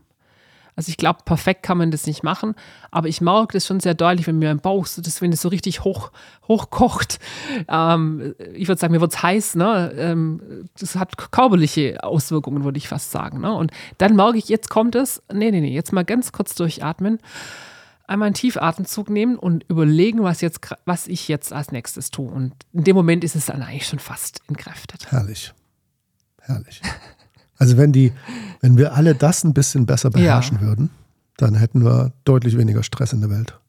[0.75, 2.53] Also ich glaube, perfekt kann man das nicht machen,
[2.91, 5.41] aber ich merke das schon sehr deutlich, wenn mir im Bauch, so, das, wenn es
[5.41, 6.11] so richtig hoch,
[6.47, 7.19] hochkocht,
[7.67, 9.91] ähm, ich würde sagen, mir wird es heiß, ne?
[9.97, 13.41] Ähm, das hat körperliche Auswirkungen, würde ich fast sagen.
[13.41, 13.51] Ne?
[13.51, 17.19] Und dann merke ich, jetzt kommt es, nee, nee, nee, jetzt mal ganz kurz durchatmen
[18.09, 22.29] einmal einen Tiefatemzug nehmen und überlegen, was, jetzt, was ich jetzt als nächstes tue.
[22.29, 25.11] Und in dem Moment ist es dann eigentlich schon fast entkräftet.
[25.11, 25.53] Herrlich.
[26.41, 26.81] Herrlich.
[27.61, 28.13] Also wenn die,
[28.61, 30.67] wenn wir alle das ein bisschen besser beherrschen ja.
[30.67, 30.89] würden,
[31.35, 33.59] dann hätten wir deutlich weniger Stress in der Welt.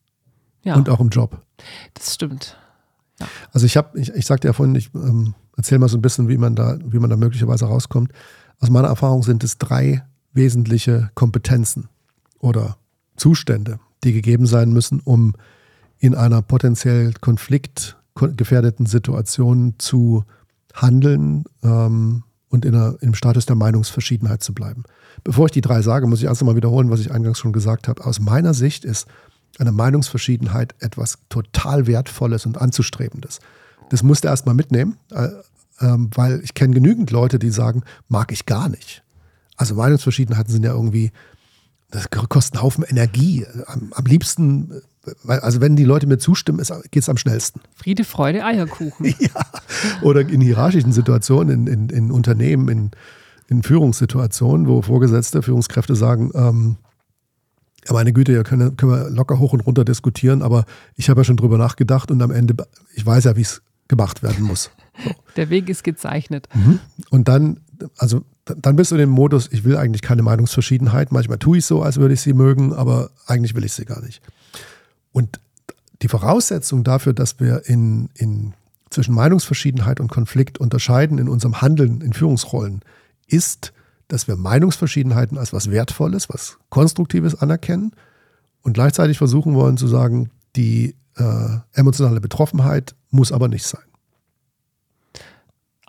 [0.62, 0.76] Ja.
[0.76, 1.42] Und auch im Job.
[1.94, 2.56] Das stimmt.
[3.18, 3.26] Ja.
[3.52, 6.28] Also ich habe, ich, ich sagte ja vorhin, ich ähm, erzähle mal so ein bisschen,
[6.28, 8.12] wie man da, wie man da möglicherweise rauskommt.
[8.60, 11.88] Aus meiner Erfahrung sind es drei wesentliche Kompetenzen
[12.38, 12.76] oder
[13.16, 15.34] Zustände, die gegeben sein müssen, um
[15.98, 20.24] in einer potenziell konfliktgefährdeten Situation zu
[20.74, 24.84] handeln ähm, und in einer, im Status der Meinungsverschiedenheit zu bleiben.
[25.24, 27.88] Bevor ich die drei sage, muss ich erst einmal wiederholen, was ich eingangs schon gesagt
[27.88, 28.04] habe.
[28.04, 29.06] Aus meiner Sicht ist
[29.58, 33.40] eine Meinungsverschiedenheit etwas total Wertvolles und Anzustrebendes.
[33.90, 35.26] Das musst du erstmal mitnehmen, äh,
[35.78, 39.02] äh, weil ich kenne genügend Leute, die sagen, mag ich gar nicht.
[39.56, 41.12] Also Meinungsverschiedenheiten sind ja irgendwie
[41.90, 43.46] das kostet einen Haufen Energie.
[43.66, 44.82] Am, am liebsten,
[45.26, 47.60] also wenn die Leute mir zustimmen, geht es am schnellsten.
[47.74, 49.06] Friede, Freude, Eierkuchen.
[49.18, 49.46] ja.
[50.02, 52.90] Oder in hierarchischen Situationen, in, in, in Unternehmen, in,
[53.48, 56.76] in Führungssituationen, wo Vorgesetzte, Führungskräfte sagen, ähm,
[57.86, 61.20] ja, meine Güte, ja, können, können wir locker hoch und runter diskutieren, aber ich habe
[61.20, 62.54] ja schon drüber nachgedacht und am Ende,
[62.94, 64.70] ich weiß ja, wie es gemacht werden muss.
[65.02, 65.10] So.
[65.36, 66.48] Der Weg ist gezeichnet.
[66.54, 66.78] Mhm.
[67.10, 67.60] Und dann,
[67.96, 71.12] also dann bist du in dem Modus, ich will eigentlich keine Meinungsverschiedenheit.
[71.12, 74.02] Manchmal tue ich so, als würde ich sie mögen, aber eigentlich will ich sie gar
[74.02, 74.22] nicht.
[75.12, 75.40] Und
[76.02, 78.54] die Voraussetzung dafür, dass wir in, in
[78.90, 82.80] zwischen Meinungsverschiedenheit und Konflikt unterscheiden in unserem Handeln in Führungsrollen,
[83.26, 83.72] ist,
[84.08, 87.92] dass wir Meinungsverschiedenheiten als was Wertvolles, was Konstruktives anerkennen
[88.62, 93.82] und gleichzeitig versuchen wollen zu sagen, die äh, emotionale Betroffenheit muss aber nicht sein.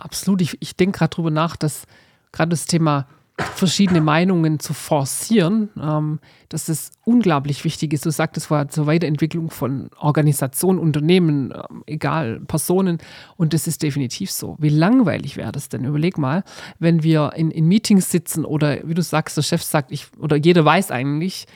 [0.03, 0.41] Absolut.
[0.41, 1.85] Ich, ich denke gerade darüber nach, dass
[2.31, 8.05] gerade das Thema verschiedene Meinungen zu forcieren, ähm, dass es unglaublich wichtig ist.
[8.05, 12.99] Du sagtest vorher zur Weiterentwicklung von Organisationen, Unternehmen, ähm, egal, Personen.
[13.37, 14.55] Und das ist definitiv so.
[14.59, 15.85] Wie langweilig wäre das denn?
[15.85, 16.43] Überleg mal,
[16.79, 20.35] wenn wir in, in Meetings sitzen oder wie du sagst, der Chef sagt, ich, oder
[20.35, 21.47] jeder weiß eigentlich,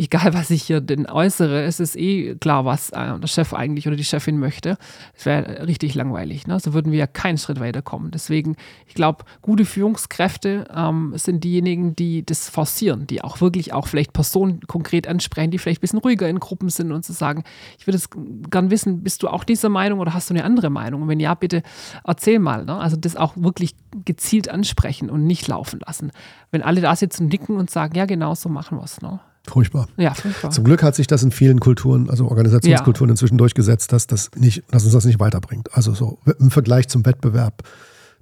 [0.00, 3.86] egal was ich hier denn äußere, es ist eh klar, was äh, der Chef eigentlich
[3.86, 4.78] oder die Chefin möchte.
[5.14, 6.46] Es wäre richtig langweilig.
[6.46, 6.58] Ne?
[6.58, 8.10] So würden wir ja keinen Schritt weiterkommen.
[8.10, 13.86] Deswegen, ich glaube, gute Führungskräfte ähm, sind diejenigen, die das forcieren, die auch wirklich auch
[13.86, 17.44] vielleicht Personen konkret ansprechen, die vielleicht ein bisschen ruhiger in Gruppen sind und zu sagen,
[17.78, 18.08] ich würde es
[18.50, 21.02] gern wissen, bist du auch dieser Meinung oder hast du eine andere Meinung?
[21.02, 21.62] Und wenn ja, bitte
[22.04, 22.64] erzähl mal.
[22.64, 22.76] Ne?
[22.76, 23.74] Also das auch wirklich
[24.06, 26.10] gezielt ansprechen und nicht laufen lassen.
[26.50, 29.02] Wenn alle da sitzen, nicken und sagen, ja, genau so machen wir es.
[29.02, 29.20] Ne?
[29.46, 29.88] Furchtbar.
[29.96, 30.50] Ja, furchtbar.
[30.50, 33.12] Zum Glück hat sich das in vielen Kulturen, also Organisationskulturen ja.
[33.12, 35.74] inzwischen durchgesetzt, dass, das nicht, dass uns das nicht weiterbringt.
[35.74, 37.62] Also so im Vergleich zum Wettbewerb,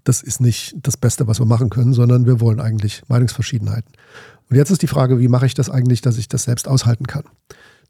[0.05, 3.93] das ist nicht das Beste, was wir machen können, sondern wir wollen eigentlich Meinungsverschiedenheiten.
[4.49, 7.07] Und jetzt ist die Frage, wie mache ich das eigentlich, dass ich das selbst aushalten
[7.07, 7.25] kann?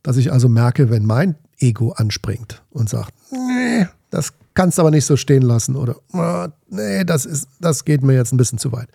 [0.03, 4.91] Dass ich also merke, wenn mein Ego anspringt und sagt, nee, das kannst du aber
[4.91, 8.59] nicht so stehen lassen oder oh, nee, das, ist, das geht mir jetzt ein bisschen
[8.59, 8.88] zu weit.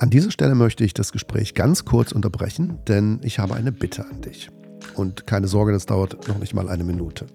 [0.00, 4.06] An dieser Stelle möchte ich das Gespräch ganz kurz unterbrechen, denn ich habe eine Bitte
[4.06, 4.48] an dich.
[4.94, 7.26] Und keine Sorge, das dauert noch nicht mal eine Minute.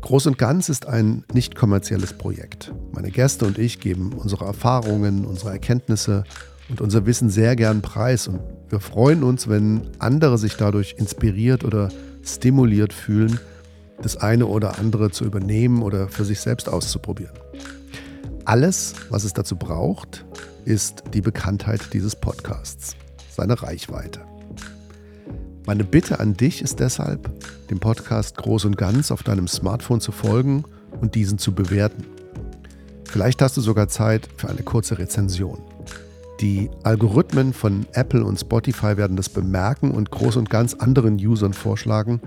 [0.00, 2.74] Groß und Ganz ist ein nicht kommerzielles Projekt.
[2.90, 6.24] Meine Gäste und ich geben unsere Erfahrungen, unsere Erkenntnisse
[6.70, 11.62] und unser Wissen sehr gern preis und wir freuen uns, wenn andere sich dadurch inspiriert
[11.62, 11.88] oder
[12.24, 13.38] stimuliert fühlen,
[14.02, 17.38] das eine oder andere zu übernehmen oder für sich selbst auszuprobieren.
[18.44, 20.24] Alles, was es dazu braucht,
[20.64, 22.96] ist die Bekanntheit dieses Podcasts,
[23.30, 24.20] seine Reichweite.
[25.66, 27.30] Meine Bitte an dich ist deshalb,
[27.68, 30.64] dem Podcast groß und ganz auf deinem Smartphone zu folgen
[31.00, 32.04] und diesen zu bewerten.
[33.04, 35.58] Vielleicht hast du sogar Zeit für eine kurze Rezension.
[36.40, 41.52] Die Algorithmen von Apple und Spotify werden das bemerken und groß und ganz anderen Usern
[41.52, 42.20] vorschlagen,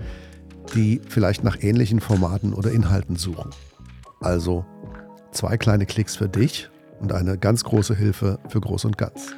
[0.74, 3.50] die vielleicht nach ähnlichen Formaten oder Inhalten suchen.
[4.20, 4.64] Also
[5.30, 9.34] zwei kleine Klicks für dich und eine ganz große Hilfe für Groß und Ganz.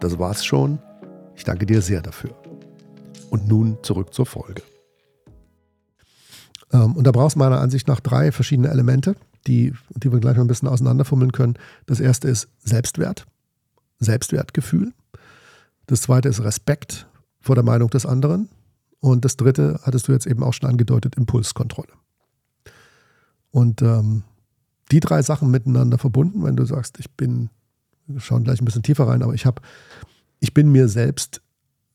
[0.00, 0.78] Das war's schon.
[1.36, 2.34] Ich danke dir sehr dafür.
[3.30, 4.62] Und nun zurück zur Folge.
[6.72, 10.36] Ähm, und da brauchst du meiner Ansicht nach drei verschiedene Elemente, die, die wir gleich
[10.36, 11.54] mal ein bisschen auseinanderfummeln können.
[11.86, 13.26] Das erste ist Selbstwert,
[13.98, 14.92] Selbstwertgefühl.
[15.86, 17.06] Das zweite ist Respekt
[17.40, 18.48] vor der Meinung des anderen.
[19.00, 21.92] Und das dritte hattest du jetzt eben auch schon angedeutet, Impulskontrolle.
[23.50, 24.24] Und ähm,
[24.90, 27.50] die drei Sachen miteinander verbunden, wenn du sagst, ich bin,
[28.06, 29.62] wir schauen gleich ein bisschen tiefer rein, aber ich habe
[30.44, 31.40] ich bin mir selbst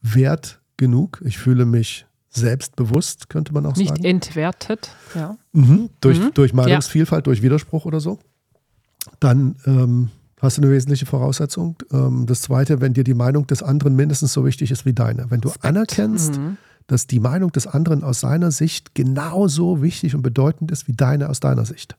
[0.02, 1.22] wert genug.
[1.24, 4.02] Ich fühle mich selbstbewusst, könnte man auch Nicht sagen.
[4.02, 5.38] Nicht entwertet, ja.
[5.52, 6.32] Mhm, durch, mhm.
[6.34, 7.24] durch Meinungsvielfalt, ja.
[7.26, 8.18] durch Widerspruch oder so.
[9.20, 10.10] Dann ähm,
[10.42, 11.78] hast du eine wesentliche Voraussetzung.
[11.92, 15.30] Ähm, das zweite, wenn dir die Meinung des anderen mindestens so wichtig ist wie deine.
[15.30, 15.66] Wenn du Respekt.
[15.66, 16.58] anerkennst, mhm.
[16.88, 21.30] dass die Meinung des anderen aus seiner Sicht genauso wichtig und bedeutend ist wie deine
[21.30, 21.98] aus deiner Sicht.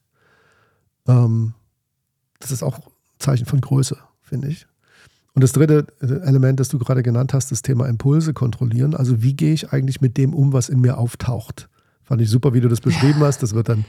[1.07, 1.55] Ähm,
[2.39, 2.85] das ist auch ein
[3.19, 4.67] Zeichen von Größe, finde ich.
[5.35, 8.95] Und das dritte äh, Element, das du gerade genannt hast, das Thema Impulse kontrollieren.
[8.95, 11.69] Also wie gehe ich eigentlich mit dem um, was in mir auftaucht?
[12.03, 13.43] Fand ich super, wie du das beschrieben hast.
[13.43, 13.85] Das wird dann,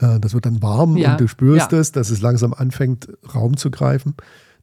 [0.00, 1.12] äh, das wird dann warm ja.
[1.12, 1.78] und du spürst ja.
[1.78, 4.14] es, dass es langsam anfängt, Raum zu greifen.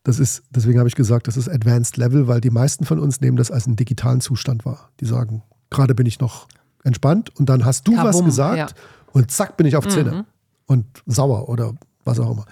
[0.03, 3.21] Das ist, deswegen habe ich gesagt, das ist Advanced Level, weil die meisten von uns
[3.21, 4.89] nehmen das als einen digitalen Zustand wahr.
[4.99, 6.47] Die sagen, gerade bin ich noch
[6.83, 8.67] entspannt und dann hast du Kabum, was gesagt ja.
[9.13, 10.23] und zack bin ich auf Zinne mhm.
[10.65, 11.73] Und sauer oder
[12.03, 12.45] was auch immer.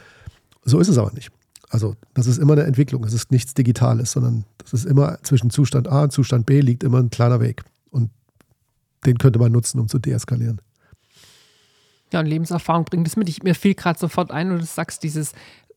[0.63, 1.31] So ist es aber nicht.
[1.69, 5.49] Also das ist immer eine Entwicklung, es ist nichts Digitales, sondern das ist immer zwischen
[5.49, 7.63] Zustand A und Zustand B liegt immer ein kleiner Weg.
[7.89, 8.11] Und
[9.05, 10.61] den könnte man nutzen, um zu deeskalieren.
[12.11, 13.29] Ja, und Lebenserfahrung bringt es mit.
[13.29, 15.31] Ich, mir fiel gerade sofort ein, und du sagst, dieses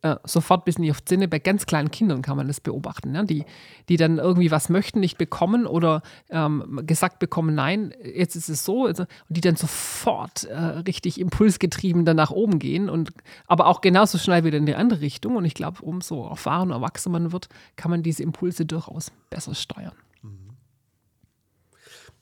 [0.04, 1.28] äh, sofort bis in die Zinne.
[1.28, 3.24] Bei ganz kleinen Kindern kann man das beobachten, ne?
[3.24, 3.46] die,
[3.88, 8.66] die dann irgendwie was möchten, nicht bekommen oder ähm, gesagt bekommen, nein, jetzt ist es
[8.66, 13.12] so, und die dann sofort äh, richtig impulsgetrieben dann nach oben gehen und
[13.46, 15.36] aber auch genauso schnell wieder in die andere Richtung.
[15.36, 19.54] Und ich glaube, umso erfahren und erwachsen man wird, kann man diese Impulse durchaus besser
[19.54, 19.94] steuern.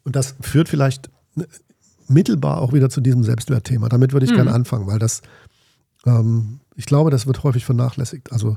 [0.05, 1.47] Und das führt vielleicht äh,
[2.07, 3.89] mittelbar auch wieder zu diesem Selbstwertthema.
[3.89, 4.37] Damit würde ich mhm.
[4.37, 5.23] gerne anfangen, weil das
[6.07, 8.33] ähm, ich glaube, das wird häufig vernachlässigt.
[8.33, 8.57] Also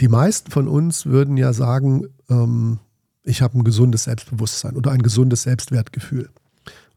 [0.00, 2.78] die meisten von uns würden ja sagen, ähm,
[3.22, 6.30] ich habe ein gesundes Selbstbewusstsein oder ein gesundes Selbstwertgefühl.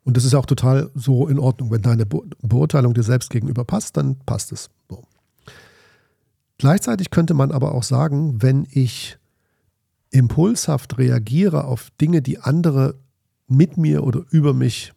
[0.03, 1.71] Und das ist auch total so in Ordnung.
[1.71, 4.69] Wenn deine Be Beurteilung dir selbst gegenüber passt, dann passt es.
[4.89, 5.03] So.
[6.57, 9.17] Gleichzeitig könnte man aber auch sagen, wenn ich
[10.11, 12.95] impulshaft reagiere auf Dinge, die andere
[13.47, 14.93] mit mir oder über mich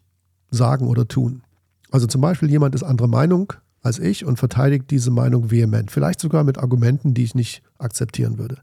[0.50, 1.42] sagen oder tun.
[1.90, 3.52] Also zum Beispiel jemand ist anderer Meinung
[3.86, 8.38] als ich und verteidigt diese Meinung vehement, vielleicht sogar mit Argumenten, die ich nicht akzeptieren
[8.38, 8.58] würde.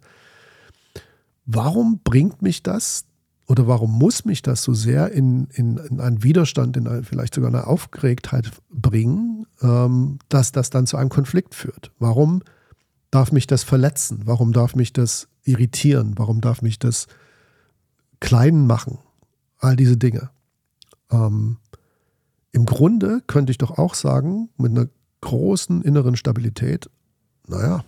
[1.46, 3.06] Warum bringt mich das
[3.48, 7.36] oder warum muss mich das so sehr in, in, in einen Widerstand, in eine, vielleicht
[7.36, 11.92] sogar eine Aufgeregtheit bringen, ähm, dass das dann zu einem Konflikt führt?
[12.00, 12.42] Warum
[13.12, 14.22] darf mich das verletzen?
[14.26, 16.14] Warum darf mich das irritieren?
[16.18, 17.08] Warum darf mich das
[18.22, 19.00] klein machen?
[19.60, 20.30] All diese Dinge.
[21.12, 21.58] Ähm,
[22.54, 24.88] Im Grunde könnte ich doch auch sagen, mit einer
[25.24, 26.90] großen inneren Stabilität,
[27.48, 27.84] naja,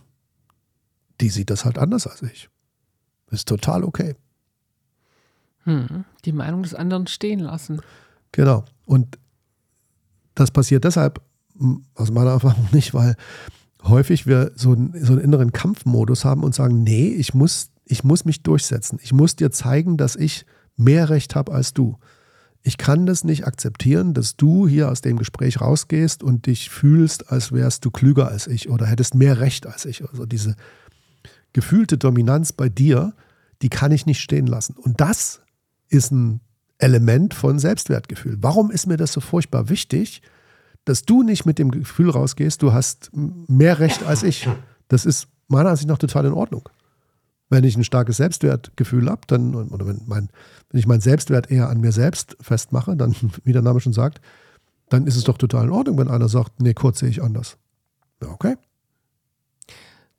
[1.22, 2.50] die sieht das halt anders als ich.
[3.30, 4.16] Ist total okay.
[5.64, 7.82] Hm, die Meinung des anderen stehen lassen.
[8.32, 8.64] Genau.
[8.86, 9.18] Und
[10.34, 11.22] das passiert deshalb
[11.96, 13.16] aus meiner Erfahrung nicht, weil
[13.84, 18.04] häufig wir so einen, so einen inneren Kampfmodus haben und sagen, nee, ich muss, ich
[18.04, 19.00] muss mich durchsetzen.
[19.02, 20.46] Ich muss dir zeigen, dass ich
[20.78, 21.98] mehr Recht habe als du
[22.68, 27.32] ich kann das nicht akzeptieren, dass du hier aus dem Gespräch rausgehst und dich fühlst,
[27.32, 30.04] als wärst du klüger als ich oder hättest mehr Recht als ich.
[30.04, 30.56] Also diese
[31.54, 33.14] gefühlte Dominanz bei dir,
[33.62, 34.76] die kann ich nicht stehen lassen.
[34.78, 35.42] Und das
[35.90, 36.42] ist ein
[36.80, 38.38] Element von Selbstwertgefühl.
[38.42, 40.24] Warum ist mir das so furchtbar wichtig,
[40.86, 44.50] dass du nicht mit dem Gefühl rausgehst, du hast mehr Recht als ich?
[44.88, 46.68] Das ist meiner Ansicht nach total in Ordnung.
[47.50, 50.30] Wenn ich ein starkes Selbstwertgefühl habe, dann, oder wenn, mein,
[50.70, 54.22] wenn ich meinen Selbstwert eher an mir selbst festmache, dann, wie der Name schon sagt,
[54.90, 57.58] dann ist es doch total in Ordnung, wenn einer sagt, nee, kurz sehe ich anders.
[58.22, 58.56] Ja, okay.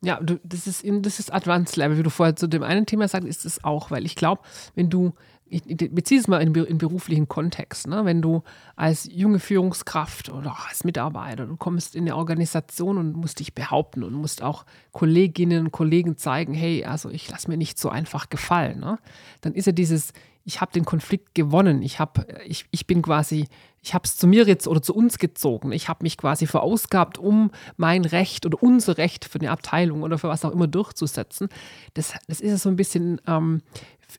[0.02, 3.08] Ja, du, das ist, das ist Advanced Level, wie du vorher zu dem einen Thema
[3.08, 4.42] sagst, ist es auch, weil ich glaube,
[4.74, 5.14] wenn du
[5.48, 7.86] ich beziehe es mal in, in beruflichen Kontext.
[7.86, 8.04] Ne?
[8.04, 8.42] Wenn du
[8.74, 14.02] als junge Führungskraft oder als Mitarbeiter, du kommst in eine Organisation und musst dich behaupten
[14.02, 18.28] und musst auch Kolleginnen und Kollegen zeigen, hey, also ich lasse mir nicht so einfach
[18.28, 18.80] gefallen.
[18.80, 18.98] Ne?
[19.40, 20.12] Dann ist ja dieses,
[20.44, 23.46] ich habe den Konflikt gewonnen, ich, hab, ich, ich bin quasi,
[23.82, 27.18] ich habe es zu mir jetzt oder zu uns gezogen, ich habe mich quasi verausgabt,
[27.18, 31.48] um mein Recht oder unser Recht für eine Abteilung oder für was auch immer durchzusetzen.
[31.94, 33.20] Das, das ist ja so ein bisschen...
[33.28, 33.62] Ähm,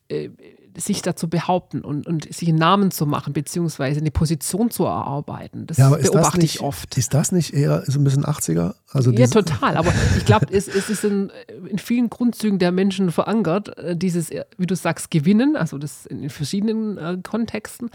[0.10, 0.30] äh,
[0.78, 5.66] sich dazu behaupten und, und sich einen Namen zu machen, beziehungsweise eine Position zu erarbeiten.
[5.66, 6.98] Das ja, beobachte nicht, ich oft.
[6.98, 8.76] Ist das nicht eher so ein bisschen 80er?
[8.92, 9.76] Also ja, total.
[9.76, 11.32] Aber ich glaube, es, es, ist in,
[11.68, 16.06] in, vielen Grundzügen der Menschen verankert, äh, dieses, äh, wie du sagst, Gewinnen, also das
[16.06, 17.90] in verschiedenen äh, Kontexten.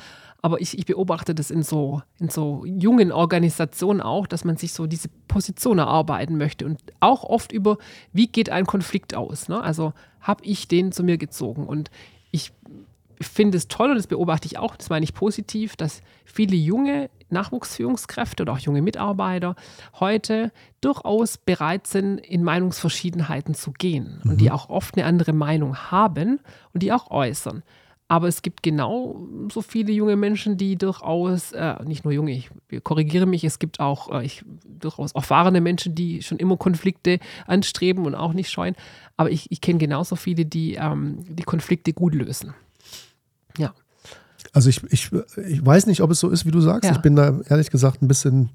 [0.44, 4.72] Aber ich, ich, beobachte das in so, in so jungen Organisationen auch, dass man sich
[4.72, 7.78] so diese Position erarbeiten möchte und auch oft über,
[8.12, 9.48] wie geht ein Konflikt aus.
[9.48, 9.62] Ne?
[9.62, 11.64] Also habe ich den zu mir gezogen.
[11.64, 11.90] Und
[12.32, 12.52] ich
[13.20, 17.08] finde es toll und das beobachte ich auch, das meine ich positiv, dass viele junge
[17.30, 19.54] Nachwuchsführungskräfte oder auch junge Mitarbeiter
[20.00, 24.32] heute durchaus bereit sind, in Meinungsverschiedenheiten zu gehen mhm.
[24.32, 26.40] und die auch oft eine andere Meinung haben
[26.72, 27.62] und die auch äußern.
[28.12, 32.50] Aber es gibt genau so viele junge Menschen, die durchaus, äh, nicht nur junge, ich
[32.84, 38.04] korrigiere mich, es gibt auch äh, ich, durchaus erfahrene Menschen, die schon immer Konflikte anstreben
[38.04, 38.76] und auch nicht scheuen.
[39.16, 42.54] Aber ich, ich kenne genauso viele, die ähm, die Konflikte gut lösen.
[43.58, 43.74] Ja.
[44.52, 45.10] Also ich, ich,
[45.46, 46.84] ich weiß nicht, ob es so ist, wie du sagst.
[46.84, 46.92] Ja.
[46.92, 48.50] Ich bin da ehrlich gesagt ein bisschen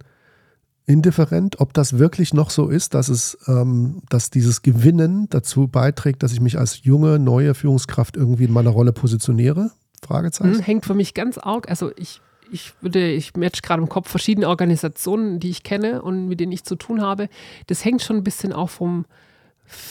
[0.86, 6.24] indifferent, ob das wirklich noch so ist, dass es, ähm, dass dieses Gewinnen dazu beiträgt,
[6.24, 9.72] dass ich mich als junge, neue Führungskraft irgendwie in meiner Rolle positioniere?
[10.02, 10.54] Fragezeichen.
[10.54, 11.70] Hm, hängt für mich ganz arg.
[11.70, 16.28] Also ich, ich würde, ich match gerade im Kopf verschiedene Organisationen, die ich kenne und
[16.30, 17.28] mit denen ich zu tun habe.
[17.68, 19.06] Das hängt schon ein bisschen auch vom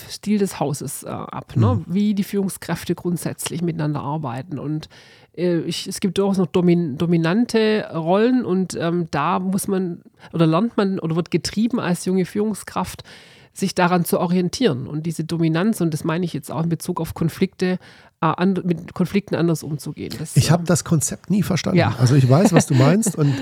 [0.09, 1.75] Stil des Hauses äh, ab, ne?
[1.75, 1.85] Mhm.
[1.87, 4.59] wie die Führungskräfte grundsätzlich miteinander arbeiten.
[4.59, 4.89] Und
[5.37, 10.47] äh, ich, es gibt durchaus noch domin, dominante Rollen und ähm, da muss man oder
[10.47, 13.05] lernt man oder wird getrieben als junge Führungskraft,
[13.53, 17.01] sich daran zu orientieren und diese Dominanz, und das meine ich jetzt auch in Bezug
[17.01, 17.79] auf Konflikte,
[18.21, 20.15] äh, an, mit Konflikten anders umzugehen.
[20.19, 21.79] Das, ich habe äh, das Konzept nie verstanden.
[21.79, 21.95] Ja.
[21.99, 23.35] Also ich weiß, was du meinst und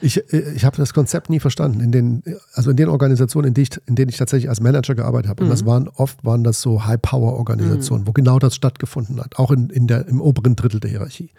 [0.00, 1.80] ich, äh, ich habe das Konzept nie verstanden.
[1.80, 2.22] In den,
[2.54, 5.42] also in den Organisationen, in, die ich, in denen ich tatsächlich als Manager gearbeitet habe,
[5.42, 5.48] mhm.
[5.48, 5.66] und das mhm.
[5.66, 8.08] waren oft waren das so High-Power-Organisationen, mhm.
[8.08, 11.30] wo genau das stattgefunden hat, auch in, in der, im oberen Drittel der Hierarchie.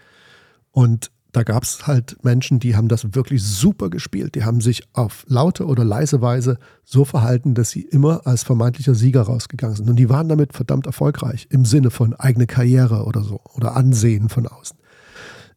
[0.71, 4.35] Und da gab es halt Menschen, die haben das wirklich super gespielt.
[4.35, 8.95] Die haben sich auf laute oder leise Weise so verhalten, dass sie immer als vermeintlicher
[8.95, 9.89] Sieger rausgegangen sind.
[9.89, 14.29] Und die waren damit verdammt erfolgreich im Sinne von eigene Karriere oder so oder Ansehen
[14.29, 14.77] von außen.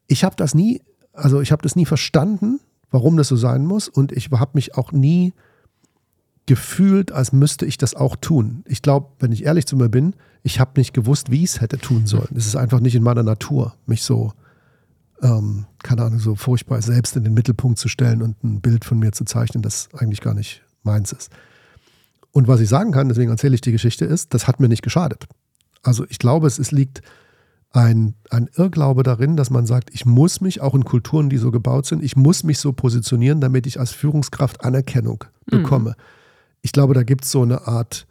[0.09, 2.59] Ich habe das nie, also ich habe das nie verstanden,
[2.91, 3.87] warum das so sein muss.
[3.89, 5.33] Und ich habe mich auch nie
[6.47, 8.65] gefühlt, als müsste ich das auch tun.
[8.67, 11.61] Ich glaube, wenn ich ehrlich zu mir bin, ich habe nicht gewusst, wie ich es
[11.61, 12.35] hätte tun sollen.
[12.35, 14.33] Es ist einfach nicht in meiner Natur, mich so
[15.23, 18.99] ähm, keine Ahnung, so furchtbar selbst in den Mittelpunkt zu stellen und ein Bild von
[18.99, 21.31] mir zu zeichnen, das eigentlich gar nicht meins ist.
[22.33, 24.83] Und was ich sagen kann, deswegen erzähle ich die Geschichte, ist, das hat mir nicht
[24.83, 25.27] geschadet.
[25.83, 27.03] Also ich glaube, es, es liegt
[27.71, 31.51] ein, ein Irrglaube darin, dass man sagt, ich muss mich auch in Kulturen, die so
[31.51, 35.63] gebaut sind, ich muss mich so positionieren, damit ich als Führungskraft Anerkennung mhm.
[35.63, 35.91] bekomme.
[35.91, 36.03] Mhm.
[36.63, 38.07] Ich glaube, da gibt es so eine Art,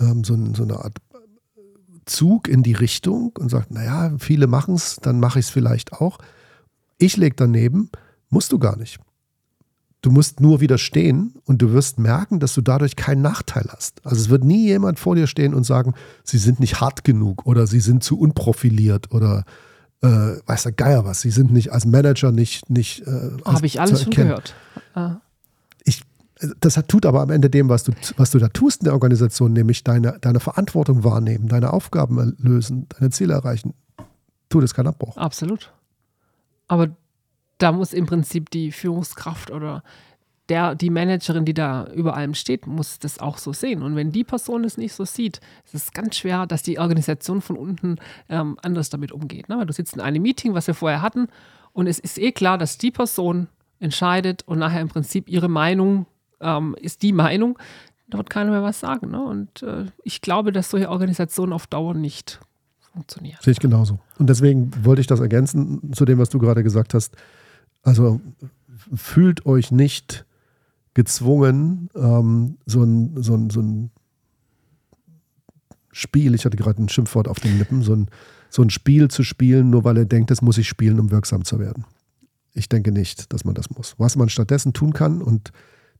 [0.00, 0.96] ähm, so, so eine Art
[2.06, 5.92] Zug in die Richtung und sagt, naja, viele machen es, dann mache ich es vielleicht
[5.92, 6.18] auch.
[6.98, 7.90] Ich lege daneben,
[8.30, 8.98] musst du gar nicht.
[10.00, 14.04] Du musst nur widerstehen und du wirst merken, dass du dadurch keinen Nachteil hast.
[14.04, 17.46] Also es wird nie jemand vor dir stehen und sagen, sie sind nicht hart genug
[17.46, 19.44] oder sie sind zu unprofiliert oder
[20.00, 20.08] äh,
[20.44, 22.68] weiß der Geier was, sie sind nicht als Manager nicht.
[22.68, 24.54] nicht äh, Habe ich alles schon gehört.
[24.94, 25.20] Ah
[26.60, 29.52] das tut aber am Ende dem, was du, was du da tust in der Organisation,
[29.52, 33.74] nämlich deine, deine Verantwortung wahrnehmen, deine Aufgaben lösen, deine Ziele erreichen,
[34.48, 35.16] tut es keinen Abbruch.
[35.16, 35.72] Absolut.
[36.68, 36.88] Aber
[37.58, 39.82] da muss im Prinzip die Führungskraft oder
[40.48, 43.82] der, die Managerin, die da über allem steht, muss das auch so sehen.
[43.82, 47.40] Und wenn die Person es nicht so sieht, ist es ganz schwer, dass die Organisation
[47.40, 47.96] von unten
[48.28, 49.48] ähm, anders damit umgeht.
[49.48, 49.58] Ne?
[49.58, 51.28] Weil du sitzt in einem Meeting, was wir vorher hatten,
[51.72, 56.06] und es ist eh klar, dass die Person entscheidet und nachher im Prinzip ihre Meinung
[56.42, 57.58] ähm, ist die Meinung,
[58.08, 59.10] da wird keiner mehr was sagen.
[59.10, 59.22] Ne?
[59.22, 62.40] Und äh, ich glaube, dass solche Organisationen auf Dauer nicht
[62.92, 63.38] funktionieren.
[63.40, 63.98] Sehe ich genauso.
[64.18, 67.16] Und deswegen wollte ich das ergänzen zu dem, was du gerade gesagt hast.
[67.82, 68.20] Also
[68.94, 70.26] fühlt euch nicht
[70.94, 73.90] gezwungen, ähm, so, ein, so, ein, so ein
[75.90, 78.08] Spiel, ich hatte gerade ein Schimpfwort auf den Lippen, so ein,
[78.50, 81.44] so ein Spiel zu spielen, nur weil er denkt, das muss ich spielen, um wirksam
[81.44, 81.84] zu werden.
[82.52, 83.94] Ich denke nicht, dass man das muss.
[83.96, 85.52] Was man stattdessen tun kann, und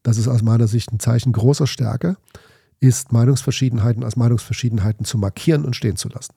[0.02, 2.16] das ist aus meiner Sicht ein Zeichen großer Stärke,
[2.80, 6.34] ist Meinungsverschiedenheiten als Meinungsverschiedenheiten zu markieren und stehen zu lassen.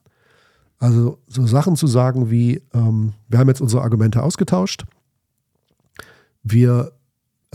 [0.78, 4.86] Also so Sachen zu sagen wie, ähm, wir haben jetzt unsere Argumente ausgetauscht,
[6.44, 6.92] wir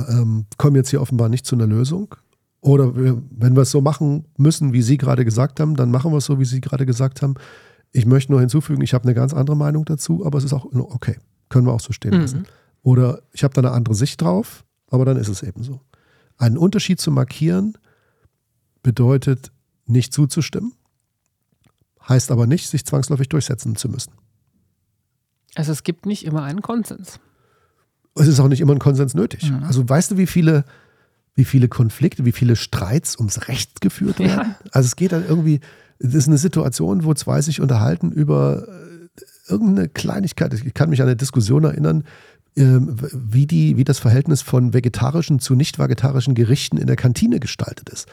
[0.09, 2.15] ähm, kommen jetzt hier offenbar nicht zu einer Lösung.
[2.61, 6.13] Oder wir, wenn wir es so machen müssen, wie Sie gerade gesagt haben, dann machen
[6.13, 7.35] wir es so, wie Sie gerade gesagt haben.
[7.93, 10.67] Ich möchte nur hinzufügen, ich habe eine ganz andere Meinung dazu, aber es ist auch
[10.73, 11.17] okay.
[11.49, 12.41] Können wir auch so stehen lassen.
[12.41, 12.47] Mhm.
[12.83, 15.81] Oder ich habe da eine andere Sicht drauf, aber dann ist es eben so.
[16.41, 17.77] Einen Unterschied zu markieren
[18.83, 19.53] bedeutet
[19.85, 20.73] nicht zuzustimmen,
[22.09, 24.13] heißt aber nicht, sich zwangsläufig durchsetzen zu müssen.
[25.55, 27.21] Also es gibt nicht immer einen Konsens.
[28.15, 29.51] Es ist auch nicht immer ein Konsens nötig.
[29.51, 29.65] Mhm.
[29.65, 30.65] Also weißt du, wie viele,
[31.35, 34.51] wie viele Konflikte, wie viele Streits ums Recht geführt werden?
[34.51, 34.71] Ja.
[34.73, 35.61] Also es geht dann irgendwie,
[35.99, 40.55] es ist eine Situation, wo zwei sich unterhalten über äh, irgendeine Kleinigkeit.
[40.55, 42.05] Ich kann mich an eine Diskussion erinnern,
[42.55, 47.89] wie, die, wie das Verhältnis von vegetarischen zu nicht vegetarischen Gerichten in der Kantine gestaltet
[47.89, 48.09] ist.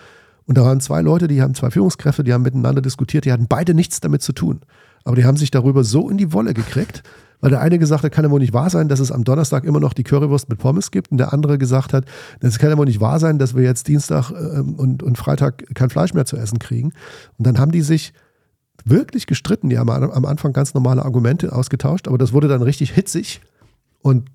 [0.45, 3.47] Und da waren zwei Leute, die haben zwei Führungskräfte, die haben miteinander diskutiert, die hatten
[3.47, 4.61] beide nichts damit zu tun.
[5.03, 7.03] Aber die haben sich darüber so in die Wolle gekriegt,
[7.41, 9.63] weil der eine gesagt hat, kann ja wohl nicht wahr sein, dass es am Donnerstag
[9.63, 12.05] immer noch die Currywurst mit Pommes gibt und der andere gesagt hat,
[12.39, 15.63] das kann ja wohl nicht wahr sein, dass wir jetzt Dienstag ähm, und, und Freitag
[15.75, 16.93] kein Fleisch mehr zu essen kriegen.
[17.37, 18.13] Und dann haben die sich
[18.85, 19.69] wirklich gestritten.
[19.69, 23.41] Die haben am Anfang ganz normale Argumente ausgetauscht, aber das wurde dann richtig hitzig
[24.01, 24.29] und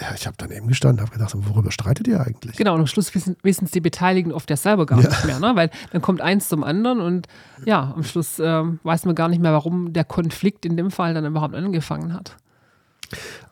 [0.00, 2.56] ja, ich habe daneben gestanden, habe gedacht, worüber streitet ihr eigentlich?
[2.56, 5.08] Genau, und am Schluss wissen es die Beteiligten oft ja selber gar ja.
[5.08, 5.52] nicht mehr, ne?
[5.54, 7.28] weil dann kommt eins zum anderen und
[7.64, 11.14] ja, am Schluss äh, weiß man gar nicht mehr, warum der Konflikt in dem Fall
[11.14, 12.36] dann überhaupt angefangen hat.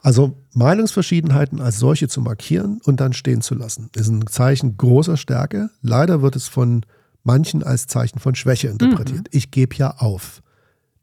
[0.02, 5.16] Also Meinungsverschiedenheiten als solche zu markieren und dann stehen zu lassen, ist ein Zeichen großer
[5.16, 5.70] Stärke.
[5.82, 6.84] Leider wird es von
[7.24, 9.20] manchen als Zeichen von Schwäche interpretiert.
[9.20, 9.30] Mhm.
[9.32, 10.42] Ich gebe ja auf.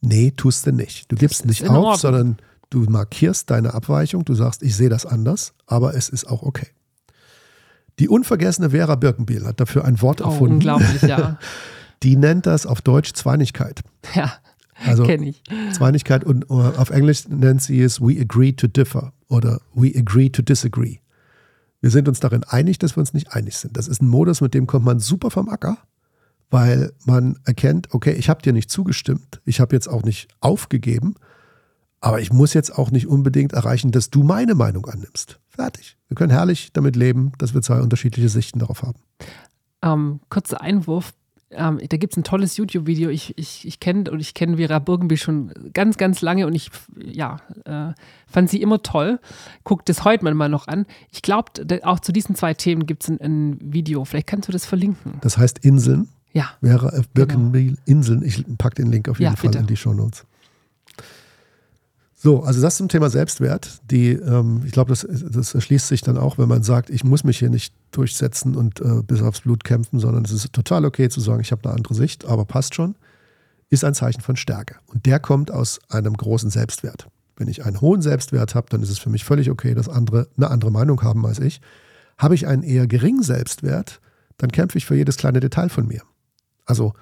[0.02, 1.12] Nee, tust du nicht.
[1.12, 2.38] Du gibst nicht auf, sondern
[2.70, 6.68] Du markierst deine Abweichung, du sagst, ich sehe das anders, aber es ist auch okay.
[8.00, 10.56] Die unvergessene Vera Birkenbiel hat dafür ein Wort oh, erfunden.
[10.56, 11.40] Unglaublich, ja.
[12.04, 13.82] Die nennt das auf Deutsch Zweinigkeit.
[14.14, 14.34] Ja,
[14.84, 15.42] also kenne ich.
[15.74, 20.30] Zweinigkeit und uh, auf Englisch nennt sie es We agree to differ oder We agree
[20.30, 20.98] to disagree.
[21.82, 23.78] Wir sind uns darin einig, dass wir uns nicht einig sind.
[23.78, 25.78] Das ist ein Modus, mit dem kommt man super vom Acker,
[26.50, 31.16] weil man erkennt, okay, ich habe dir nicht zugestimmt, ich habe jetzt auch nicht aufgegeben,
[32.06, 35.40] aber ich muss jetzt auch nicht unbedingt erreichen, dass du meine Meinung annimmst.
[35.48, 35.98] Fertig.
[36.08, 39.00] Wir können herrlich damit leben, dass wir zwei unterschiedliche Sichten darauf haben.
[39.82, 41.16] Ähm, kurzer Einwurf.
[41.50, 43.10] Ähm, da gibt es ein tolles YouTube-Video.
[43.10, 46.70] Ich, ich, ich kenne und ich kenne Vera Birkenby schon ganz, ganz lange und ich
[46.96, 47.94] ja, äh,
[48.28, 49.20] fand sie immer toll.
[49.64, 50.86] Guckt es heute mal noch an.
[51.12, 51.54] Ich glaube,
[51.86, 54.06] auch zu diesen zwei Themen gibt es ein, ein, Video.
[54.06, 55.14] Vielleicht kannst du das verlinken.
[55.22, 56.10] Das heißt Inseln.
[56.34, 56.52] Ja.
[56.62, 57.78] Vera äh, Birkenby genau.
[57.86, 58.22] Inseln.
[58.22, 59.62] Ich packe den Link auf jeden ja, Fall bitte.
[59.62, 60.24] in die Show Notes.
[62.26, 63.82] So, also das zum Thema Selbstwert.
[63.92, 67.24] Die, ähm, ich glaube, das, das erschließt sich dann auch, wenn man sagt, ich muss
[67.24, 71.08] mich hier nicht durchsetzen und äh, bis aufs Blut kämpfen, sondern es ist total okay
[71.08, 72.96] zu sagen, ich habe eine andere Sicht, aber passt schon,
[73.70, 74.78] ist ein Zeichen von Stärke.
[74.88, 77.08] Und der kommt aus einem großen Selbstwert.
[77.38, 80.28] Wenn ich einen hohen Selbstwert habe, dann ist es für mich völlig okay, dass andere
[80.36, 81.62] eine andere Meinung haben als ich.
[82.18, 84.02] Habe ich einen eher geringen Selbstwert,
[84.38, 86.02] dann kämpfe ich für jedes kleine Detail von mir.
[86.66, 86.94] Also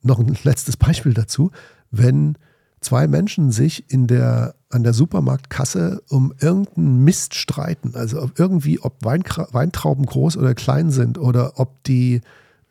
[0.00, 1.50] noch ein letztes Beispiel dazu.
[1.90, 2.38] Wenn
[2.84, 7.94] zwei Menschen sich in der, an der Supermarktkasse um irgendeinen Mist streiten.
[7.94, 12.20] Also irgendwie, ob Weinkra Weintrauben groß oder klein sind oder ob die,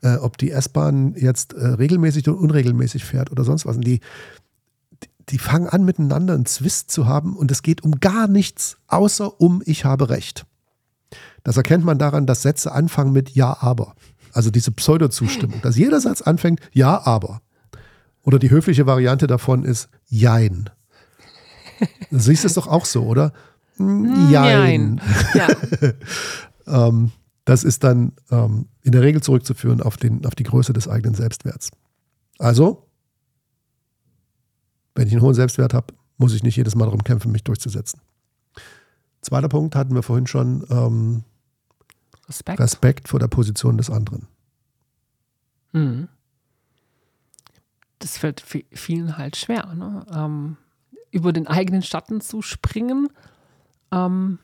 [0.01, 3.77] äh, die S-Bahn jetzt äh, regelmäßig oder unregelmäßig fährt oder sonst was.
[3.77, 4.01] Und die,
[5.29, 9.39] die fangen an, miteinander einen Zwist zu haben und es geht um gar nichts, außer
[9.39, 10.45] um ich habe Recht.
[11.43, 13.95] Das erkennt man daran, dass Sätze anfangen mit Ja, aber.
[14.33, 17.41] Also diese Pseudo-Zustimmung, dass jeder Satz anfängt, Ja, aber.
[18.23, 20.69] Oder die höfliche Variante davon ist Jein.
[22.11, 23.33] Du siehst es doch auch so, oder?
[23.77, 25.01] Jein.
[25.33, 25.47] Ja.
[26.87, 27.11] ähm,
[27.45, 31.15] das ist dann ähm, in der Regel zurückzuführen auf, den, auf die Größe des eigenen
[31.15, 31.71] Selbstwerts.
[32.37, 32.87] Also,
[34.93, 38.01] wenn ich einen hohen Selbstwert habe, muss ich nicht jedes Mal darum kämpfen, mich durchzusetzen.
[39.21, 40.65] Zweiter Punkt hatten wir vorhin schon.
[40.69, 41.23] Ähm,
[42.27, 42.59] Respekt.
[42.59, 44.27] Respekt vor der Position des anderen.
[45.71, 46.07] Mhm
[48.03, 50.05] das fällt vielen halt schwer, ne?
[50.13, 50.57] ähm,
[51.11, 53.09] über den eigenen Schatten zu springen
[53.91, 54.39] ähm,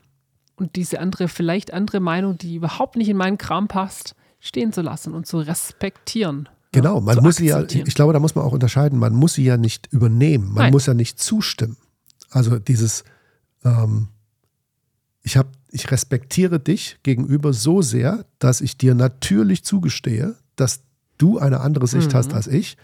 [0.55, 4.81] und diese andere, vielleicht andere Meinung, die überhaupt nicht in meinen Kram passt, stehen zu
[4.81, 6.49] lassen und zu respektieren.
[6.71, 9.45] Genau, man muss sie ja, ich glaube, da muss man auch unterscheiden, man muss sie
[9.45, 10.73] ja nicht übernehmen, man Nein.
[10.73, 11.77] muss ja nicht zustimmen.
[12.29, 13.03] Also dieses,
[13.63, 14.09] ähm,
[15.23, 20.81] ich habe, ich respektiere dich gegenüber so sehr, dass ich dir natürlich zugestehe, dass
[21.17, 22.17] du eine andere Sicht mhm.
[22.17, 22.77] hast als ich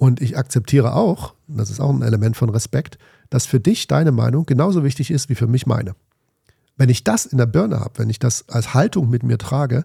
[0.00, 2.96] und ich akzeptiere auch, das ist auch ein Element von Respekt,
[3.28, 5.94] dass für dich deine Meinung genauso wichtig ist wie für mich meine.
[6.78, 9.84] Wenn ich das in der Birne habe, wenn ich das als Haltung mit mir trage,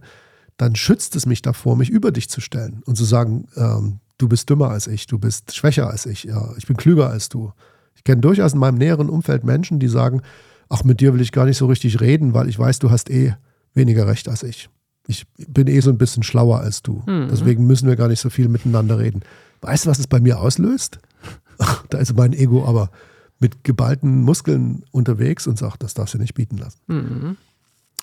[0.55, 4.29] dann schützt es mich davor, mich über dich zu stellen und zu sagen, ähm, du
[4.29, 7.51] bist dümmer als ich, du bist schwächer als ich, ja, ich bin klüger als du.
[7.95, 10.21] Ich kenne durchaus in meinem näheren Umfeld Menschen, die sagen,
[10.69, 13.09] ach, mit dir will ich gar nicht so richtig reden, weil ich weiß, du hast
[13.09, 13.35] eh
[13.73, 14.69] weniger Recht als ich.
[15.07, 17.03] Ich bin eh so ein bisschen schlauer als du.
[17.05, 17.27] Mhm.
[17.29, 19.23] Deswegen müssen wir gar nicht so viel miteinander reden.
[19.65, 20.99] Weißt du, was es bei mir auslöst?
[21.89, 22.91] da ist mein Ego aber
[23.39, 26.79] mit geballten Muskeln unterwegs und sagt, das darfst du nicht bieten lassen.
[26.87, 27.37] Mhm.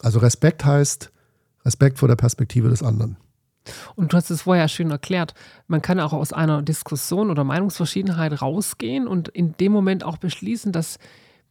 [0.01, 1.13] Also Respekt heißt
[1.65, 3.17] Respekt vor der Perspektive des anderen.
[3.95, 5.35] Und du hast es vorher schön erklärt.
[5.69, 10.73] Man kann auch aus einer Diskussion oder Meinungsverschiedenheit rausgehen und in dem Moment auch beschließen,
[10.73, 10.99] dass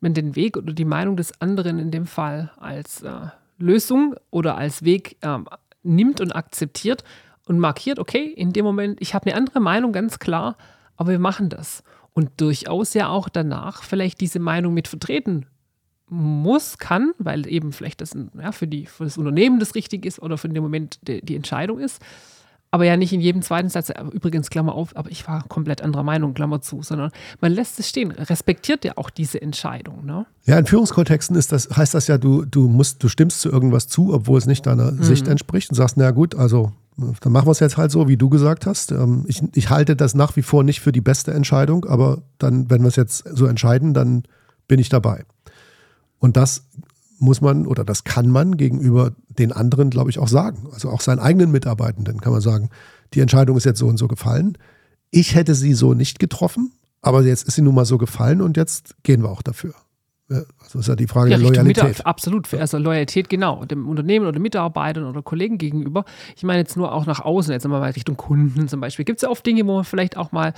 [0.01, 3.11] man den Weg oder die Meinung des anderen in dem Fall als äh,
[3.57, 5.37] Lösung oder als Weg äh,
[5.83, 7.05] nimmt und akzeptiert
[7.45, 10.57] und markiert, okay, in dem Moment, ich habe eine andere Meinung, ganz klar,
[10.95, 11.83] aber wir machen das.
[12.13, 15.45] Und durchaus ja auch danach vielleicht diese Meinung mit vertreten
[16.07, 20.21] muss, kann, weil eben vielleicht das ja, für, die, für das Unternehmen das richtig ist
[20.21, 22.01] oder für den Moment die, die Entscheidung ist.
[22.69, 26.03] aber ja nicht in jedem zweiten Satz, übrigens, Klammer auf, aber ich war komplett anderer
[26.03, 27.11] Meinung, Klammer zu, sondern
[27.41, 30.05] man lässt es stehen, respektiert ja auch diese Entscheidung.
[30.05, 30.25] Ne?
[30.45, 33.87] Ja, in Führungskontexten ist das, heißt das ja, du, du musst, du stimmst zu irgendwas
[33.87, 35.03] zu, obwohl es nicht deiner mhm.
[35.03, 38.17] Sicht entspricht und sagst, na gut, also dann machen wir es jetzt halt so, wie
[38.17, 38.91] du gesagt hast.
[38.91, 42.69] Ähm, ich, ich halte das nach wie vor nicht für die beste Entscheidung, aber dann,
[42.69, 44.23] wenn wir es jetzt so entscheiden, dann
[44.67, 45.25] bin ich dabei.
[46.19, 46.67] Und das
[47.19, 50.67] muss man oder das kann man gegenüber den anderen, glaube ich, auch sagen.
[50.71, 52.69] Also auch seinen eigenen Mitarbeitenden kann man sagen,
[53.13, 54.57] die Entscheidung ist jetzt so und so gefallen.
[55.11, 56.71] Ich hätte sie so nicht getroffen,
[57.01, 59.73] aber jetzt ist sie nun mal so gefallen und jetzt gehen wir auch dafür.
[60.59, 61.83] Also ist ja die Frage ja, der Loyalität.
[61.83, 66.05] Mit, absolut, also Loyalität genau, dem Unternehmen oder Mitarbeitern oder Kollegen gegenüber.
[66.35, 69.05] Ich meine jetzt nur auch nach außen, jetzt mal Richtung Kunden zum Beispiel.
[69.05, 70.53] Gibt es ja oft Dinge, wo man vielleicht auch mal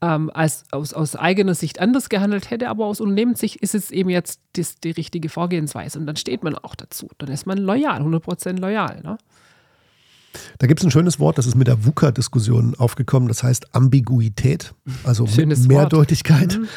[0.00, 4.10] ähm, als, aus, aus eigener Sicht anders gehandelt hätte, aber aus Unternehmenssicht ist es eben
[4.10, 7.08] jetzt das, die richtige Vorgehensweise und dann steht man auch dazu.
[7.18, 9.00] Dann ist man loyal, 100% loyal.
[9.02, 9.18] Ne?
[10.58, 14.74] Da gibt es ein schönes Wort, das ist mit der VUCA-Diskussion aufgekommen, das heißt Ambiguität,
[15.04, 16.68] also Schönes Mehrdeutigkeit, mhm.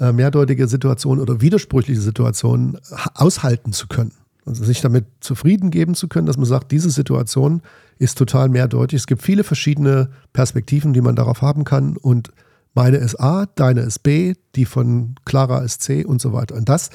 [0.00, 2.78] äh, mehrdeutige Situationen oder widersprüchliche Situationen
[3.14, 4.12] aushalten zu können.
[4.44, 7.62] Also sich damit zufrieden geben zu können, dass man sagt, diese Situation
[7.98, 9.00] ist total mehrdeutig.
[9.00, 12.32] Es gibt viele verschiedene Perspektiven, die man darauf haben kann und
[12.74, 16.54] meine ist A, deine ist B, die von Clara ist C und so weiter.
[16.54, 16.90] Und das,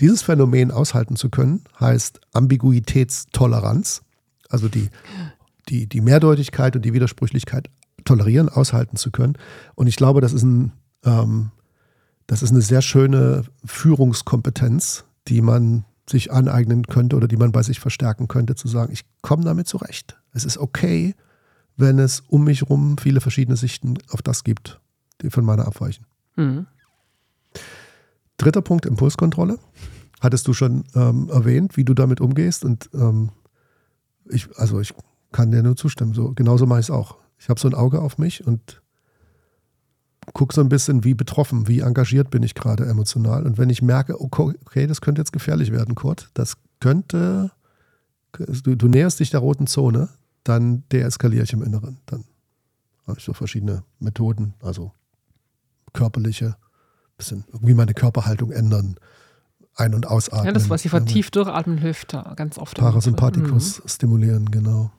[0.00, 4.02] dieses Phänomen aushalten zu können, heißt Ambiguitätstoleranz.
[4.48, 4.88] Also die
[5.68, 7.68] die, die Mehrdeutigkeit und die Widersprüchlichkeit
[8.04, 9.34] tolerieren, aushalten zu können.
[9.74, 10.72] Und ich glaube, das ist, ein,
[11.04, 11.50] ähm,
[12.26, 17.62] das ist eine sehr schöne Führungskompetenz, die man sich aneignen könnte oder die man bei
[17.62, 20.18] sich verstärken könnte, zu sagen, ich komme damit zurecht.
[20.32, 21.14] Es ist okay,
[21.76, 24.80] wenn es um mich herum viele verschiedene Sichten auf das gibt,
[25.22, 26.06] die von meiner abweichen.
[26.36, 26.66] Mhm.
[28.38, 29.58] Dritter Punkt, Impulskontrolle.
[30.20, 32.64] Hattest du schon ähm, erwähnt, wie du damit umgehst.
[32.64, 33.30] Und ähm,
[34.28, 34.94] ich, also ich
[35.32, 36.14] kann dir nur zustimmen.
[36.14, 37.16] So, genauso mache ich es auch.
[37.38, 38.82] Ich habe so ein Auge auf mich und
[40.32, 43.44] gucke so ein bisschen, wie betroffen, wie engagiert bin ich gerade emotional.
[43.44, 47.50] Und wenn ich merke, okay, das könnte jetzt gefährlich werden, Kurt, das könnte,
[48.32, 50.08] du, du näherst dich der roten Zone,
[50.44, 51.98] dann deeskaliere ich im Inneren.
[52.06, 52.24] Dann
[53.06, 54.92] habe ich so verschiedene Methoden, also
[55.92, 56.56] körperliche,
[57.16, 58.96] bisschen irgendwie meine Körperhaltung ändern,
[59.74, 60.46] ein- und ausatmen.
[60.46, 62.76] Ja, das, was sie vertieft durchatmen hilft, ganz oft.
[62.76, 63.88] Parasympathikus mhm.
[63.88, 64.90] stimulieren, genau.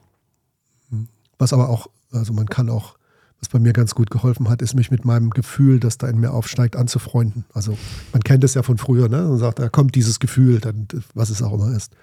[1.40, 3.00] Was aber auch, also man kann auch,
[3.40, 6.20] was bei mir ganz gut geholfen hat, ist mich mit meinem Gefühl, das da in
[6.20, 7.46] mir aufsteigt, anzufreunden.
[7.54, 7.78] Also
[8.14, 9.24] man kennt es ja von früher, ne?
[9.24, 11.94] Man sagt, da kommt dieses Gefühl, dann, was es auch immer ist.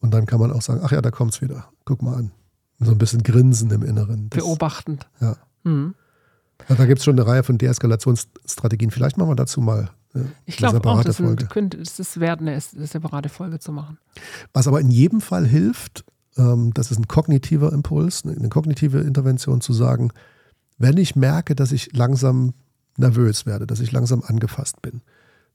[0.00, 1.68] Und dann kann man auch sagen, ach ja, da kommt es wieder.
[1.84, 2.32] Guck mal an.
[2.80, 4.30] So ein bisschen Grinsen im Inneren.
[4.30, 5.06] Das, Beobachtend.
[5.20, 5.36] Ja.
[5.62, 5.94] Mhm.
[6.66, 8.90] ja da gibt es schon eine Reihe von Deeskalationsstrategien.
[8.90, 9.90] Vielleicht machen wir dazu mal
[10.44, 13.98] ich glaube auch, das, sind, könnte, das ist wert, eine separate Folge zu machen.
[14.52, 16.04] Was aber in jedem Fall hilft,
[16.74, 20.12] das ist ein kognitiver Impuls, eine kognitive Intervention zu sagen,
[20.78, 22.54] wenn ich merke, dass ich langsam
[22.96, 25.02] nervös werde, dass ich langsam angefasst bin,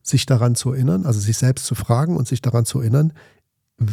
[0.02, 3.14] sich daran zu erinnern, also sich selbst zu fragen und sich daran zu erinnern,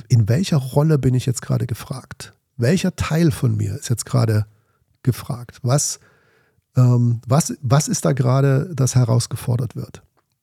[0.09, 2.35] in welcher Rolle bin ich jetzt gerade gefragt?
[2.57, 4.47] Welcher Teil von mir ist jetzt gerade
[5.03, 5.59] gefragt?
[5.63, 5.99] Was,
[6.77, 10.03] ähm, was, was ist da gerade, das herausgefordert wird?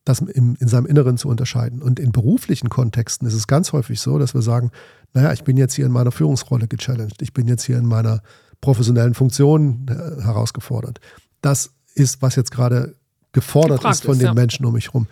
[0.10, 1.84] Das im, in seinem Inneren zu unterscheiden.
[1.84, 4.72] Und in beruflichen Kontexten ist es ganz häufig so, dass wir sagen,
[5.14, 8.24] naja, ich bin jetzt hier in meiner Führungsrolle gechallenged, ich bin jetzt hier in meiner
[8.60, 11.00] professionellen Funktion äh, herausgefordert.
[11.42, 12.96] Das ist, was jetzt gerade
[13.34, 14.34] gefordert ist von ist, den ja.
[14.34, 15.06] Menschen um mich herum.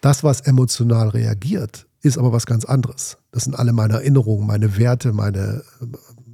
[0.00, 3.18] Das, was emotional reagiert, ist aber was ganz anderes.
[3.32, 5.86] Das sind alle meine Erinnerungen, meine Werte, meine äh,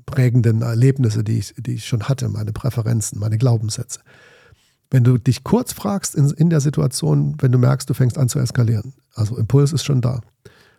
[0.04, 4.00] prägenden Erlebnisse, die ich, die ich schon hatte, meine Präferenzen, meine Glaubenssätze.
[4.90, 8.28] Wenn du dich kurz fragst in, in der Situation, wenn du merkst, du fängst an
[8.28, 10.20] zu eskalieren, also Impuls ist schon da,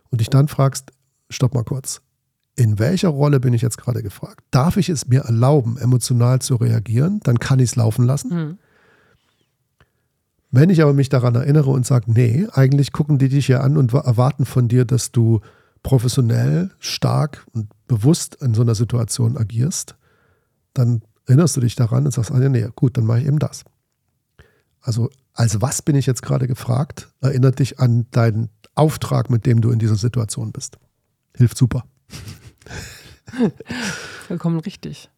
[0.09, 0.91] und dich dann fragst,
[1.29, 2.01] stopp mal kurz,
[2.55, 4.43] in welcher Rolle bin ich jetzt gerade gefragt?
[4.51, 7.21] Darf ich es mir erlauben, emotional zu reagieren?
[7.23, 8.29] Dann kann ich es laufen lassen.
[8.35, 8.57] Mhm.
[10.51, 13.77] Wenn ich aber mich daran erinnere und sage, nee, eigentlich gucken die dich ja an
[13.77, 15.39] und erwarten von dir, dass du
[15.81, 19.95] professionell, stark und bewusst in so einer Situation agierst,
[20.73, 23.63] dann erinnerst du dich daran und sagst, ah, nee, gut, dann mache ich eben das.
[24.81, 27.09] Also, als was bin ich jetzt gerade gefragt?
[27.21, 30.77] Erinnert dich an deinen Auftrag, mit dem du in dieser Situation bist.
[31.35, 31.85] Hilft super.
[34.27, 35.09] Vollkommen richtig.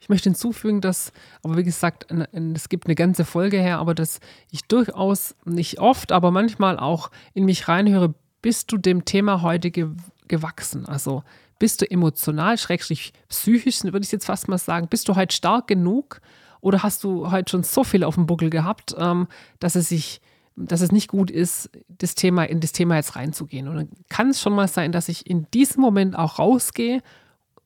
[0.00, 1.12] Ich möchte hinzufügen, dass,
[1.44, 2.06] aber wie gesagt,
[2.54, 4.18] es gibt eine ganze Folge her, aber dass
[4.50, 9.70] ich durchaus nicht oft, aber manchmal auch in mich reinhöre, bist du dem Thema heute
[9.70, 9.90] ge
[10.26, 10.86] gewachsen?
[10.86, 11.22] Also
[11.60, 15.68] bist du emotional, schrägstrich psychisch, würde ich jetzt fast mal sagen, bist du heute stark
[15.68, 16.20] genug
[16.62, 20.22] oder hast du heute schon so viel auf dem Buckel gehabt, ähm, dass es sich
[20.54, 23.68] dass es nicht gut ist, das Thema, in das Thema jetzt reinzugehen.
[23.68, 27.02] Und dann kann es schon mal sein, dass ich in diesem Moment auch rausgehe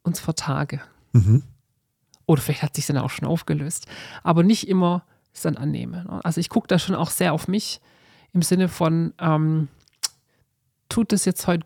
[0.05, 0.81] und es vertage.
[1.13, 1.43] Mhm.
[2.27, 3.87] Oder vielleicht hat sich dann auch schon aufgelöst.
[4.23, 6.05] Aber nicht immer es dann annehme.
[6.05, 6.21] Ne?
[6.25, 7.81] Also ich gucke da schon auch sehr auf mich
[8.33, 9.69] im Sinne von, ähm,
[10.89, 11.65] tut es jetzt heute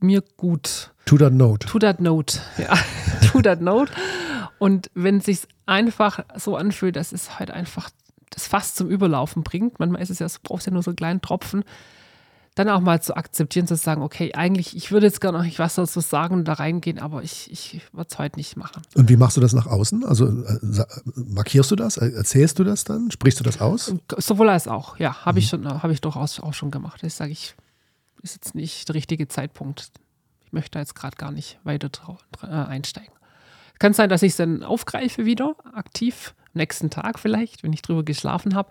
[0.00, 0.92] mir gut?
[1.06, 1.66] To that note.
[1.66, 2.78] To that note, ja.
[3.32, 3.92] to that note.
[4.58, 5.40] Und wenn es sich
[5.70, 7.90] einfach so anfühlt, dass es halt einfach
[8.30, 10.96] das Fass zum Überlaufen bringt, manchmal ist es ja, du brauchst ja nur so einen
[10.96, 11.64] kleinen Tropfen,
[12.54, 15.58] dann auch mal zu akzeptieren, zu sagen, okay, eigentlich, ich würde jetzt gerne noch nicht
[15.58, 18.82] was dazu sagen und da reingehen, aber ich, ich würde es heute nicht machen.
[18.94, 20.04] Und wie machst du das nach außen?
[20.04, 21.96] Also äh, markierst du das?
[21.96, 23.10] Erzählst du das dann?
[23.10, 23.94] Sprichst du das aus?
[24.18, 25.38] Sowohl als auch, ja, habe mhm.
[25.38, 27.02] ich schon, habe ich durchaus auch schon gemacht.
[27.02, 27.54] Ich sage, ich
[28.22, 29.92] ist jetzt nicht der richtige Zeitpunkt.
[30.44, 31.90] Ich möchte jetzt gerade gar nicht weiter
[32.42, 33.12] äh, einsteigen.
[33.80, 38.04] Kann sein, dass ich es dann aufgreife wieder, aktiv, nächsten Tag vielleicht, wenn ich drüber
[38.04, 38.68] geschlafen habe.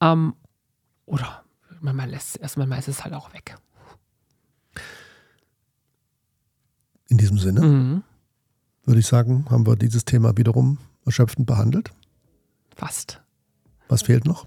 [0.00, 0.34] Ähm,
[1.04, 1.44] oder
[1.80, 3.56] manchmal lässt es erstmal ist es halt auch weg.
[7.08, 8.02] In diesem Sinne mhm.
[8.84, 11.90] würde ich sagen, haben wir dieses Thema wiederum erschöpfend behandelt.
[12.74, 13.22] Fast.
[13.88, 14.46] Was fehlt noch?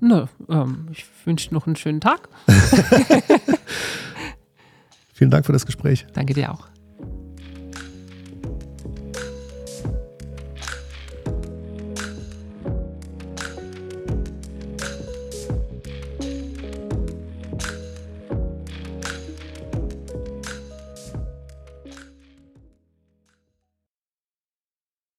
[0.00, 2.28] Nö, ähm, ich wünsche noch einen schönen Tag.
[5.12, 6.06] Vielen Dank für das Gespräch.
[6.12, 6.68] Danke dir auch.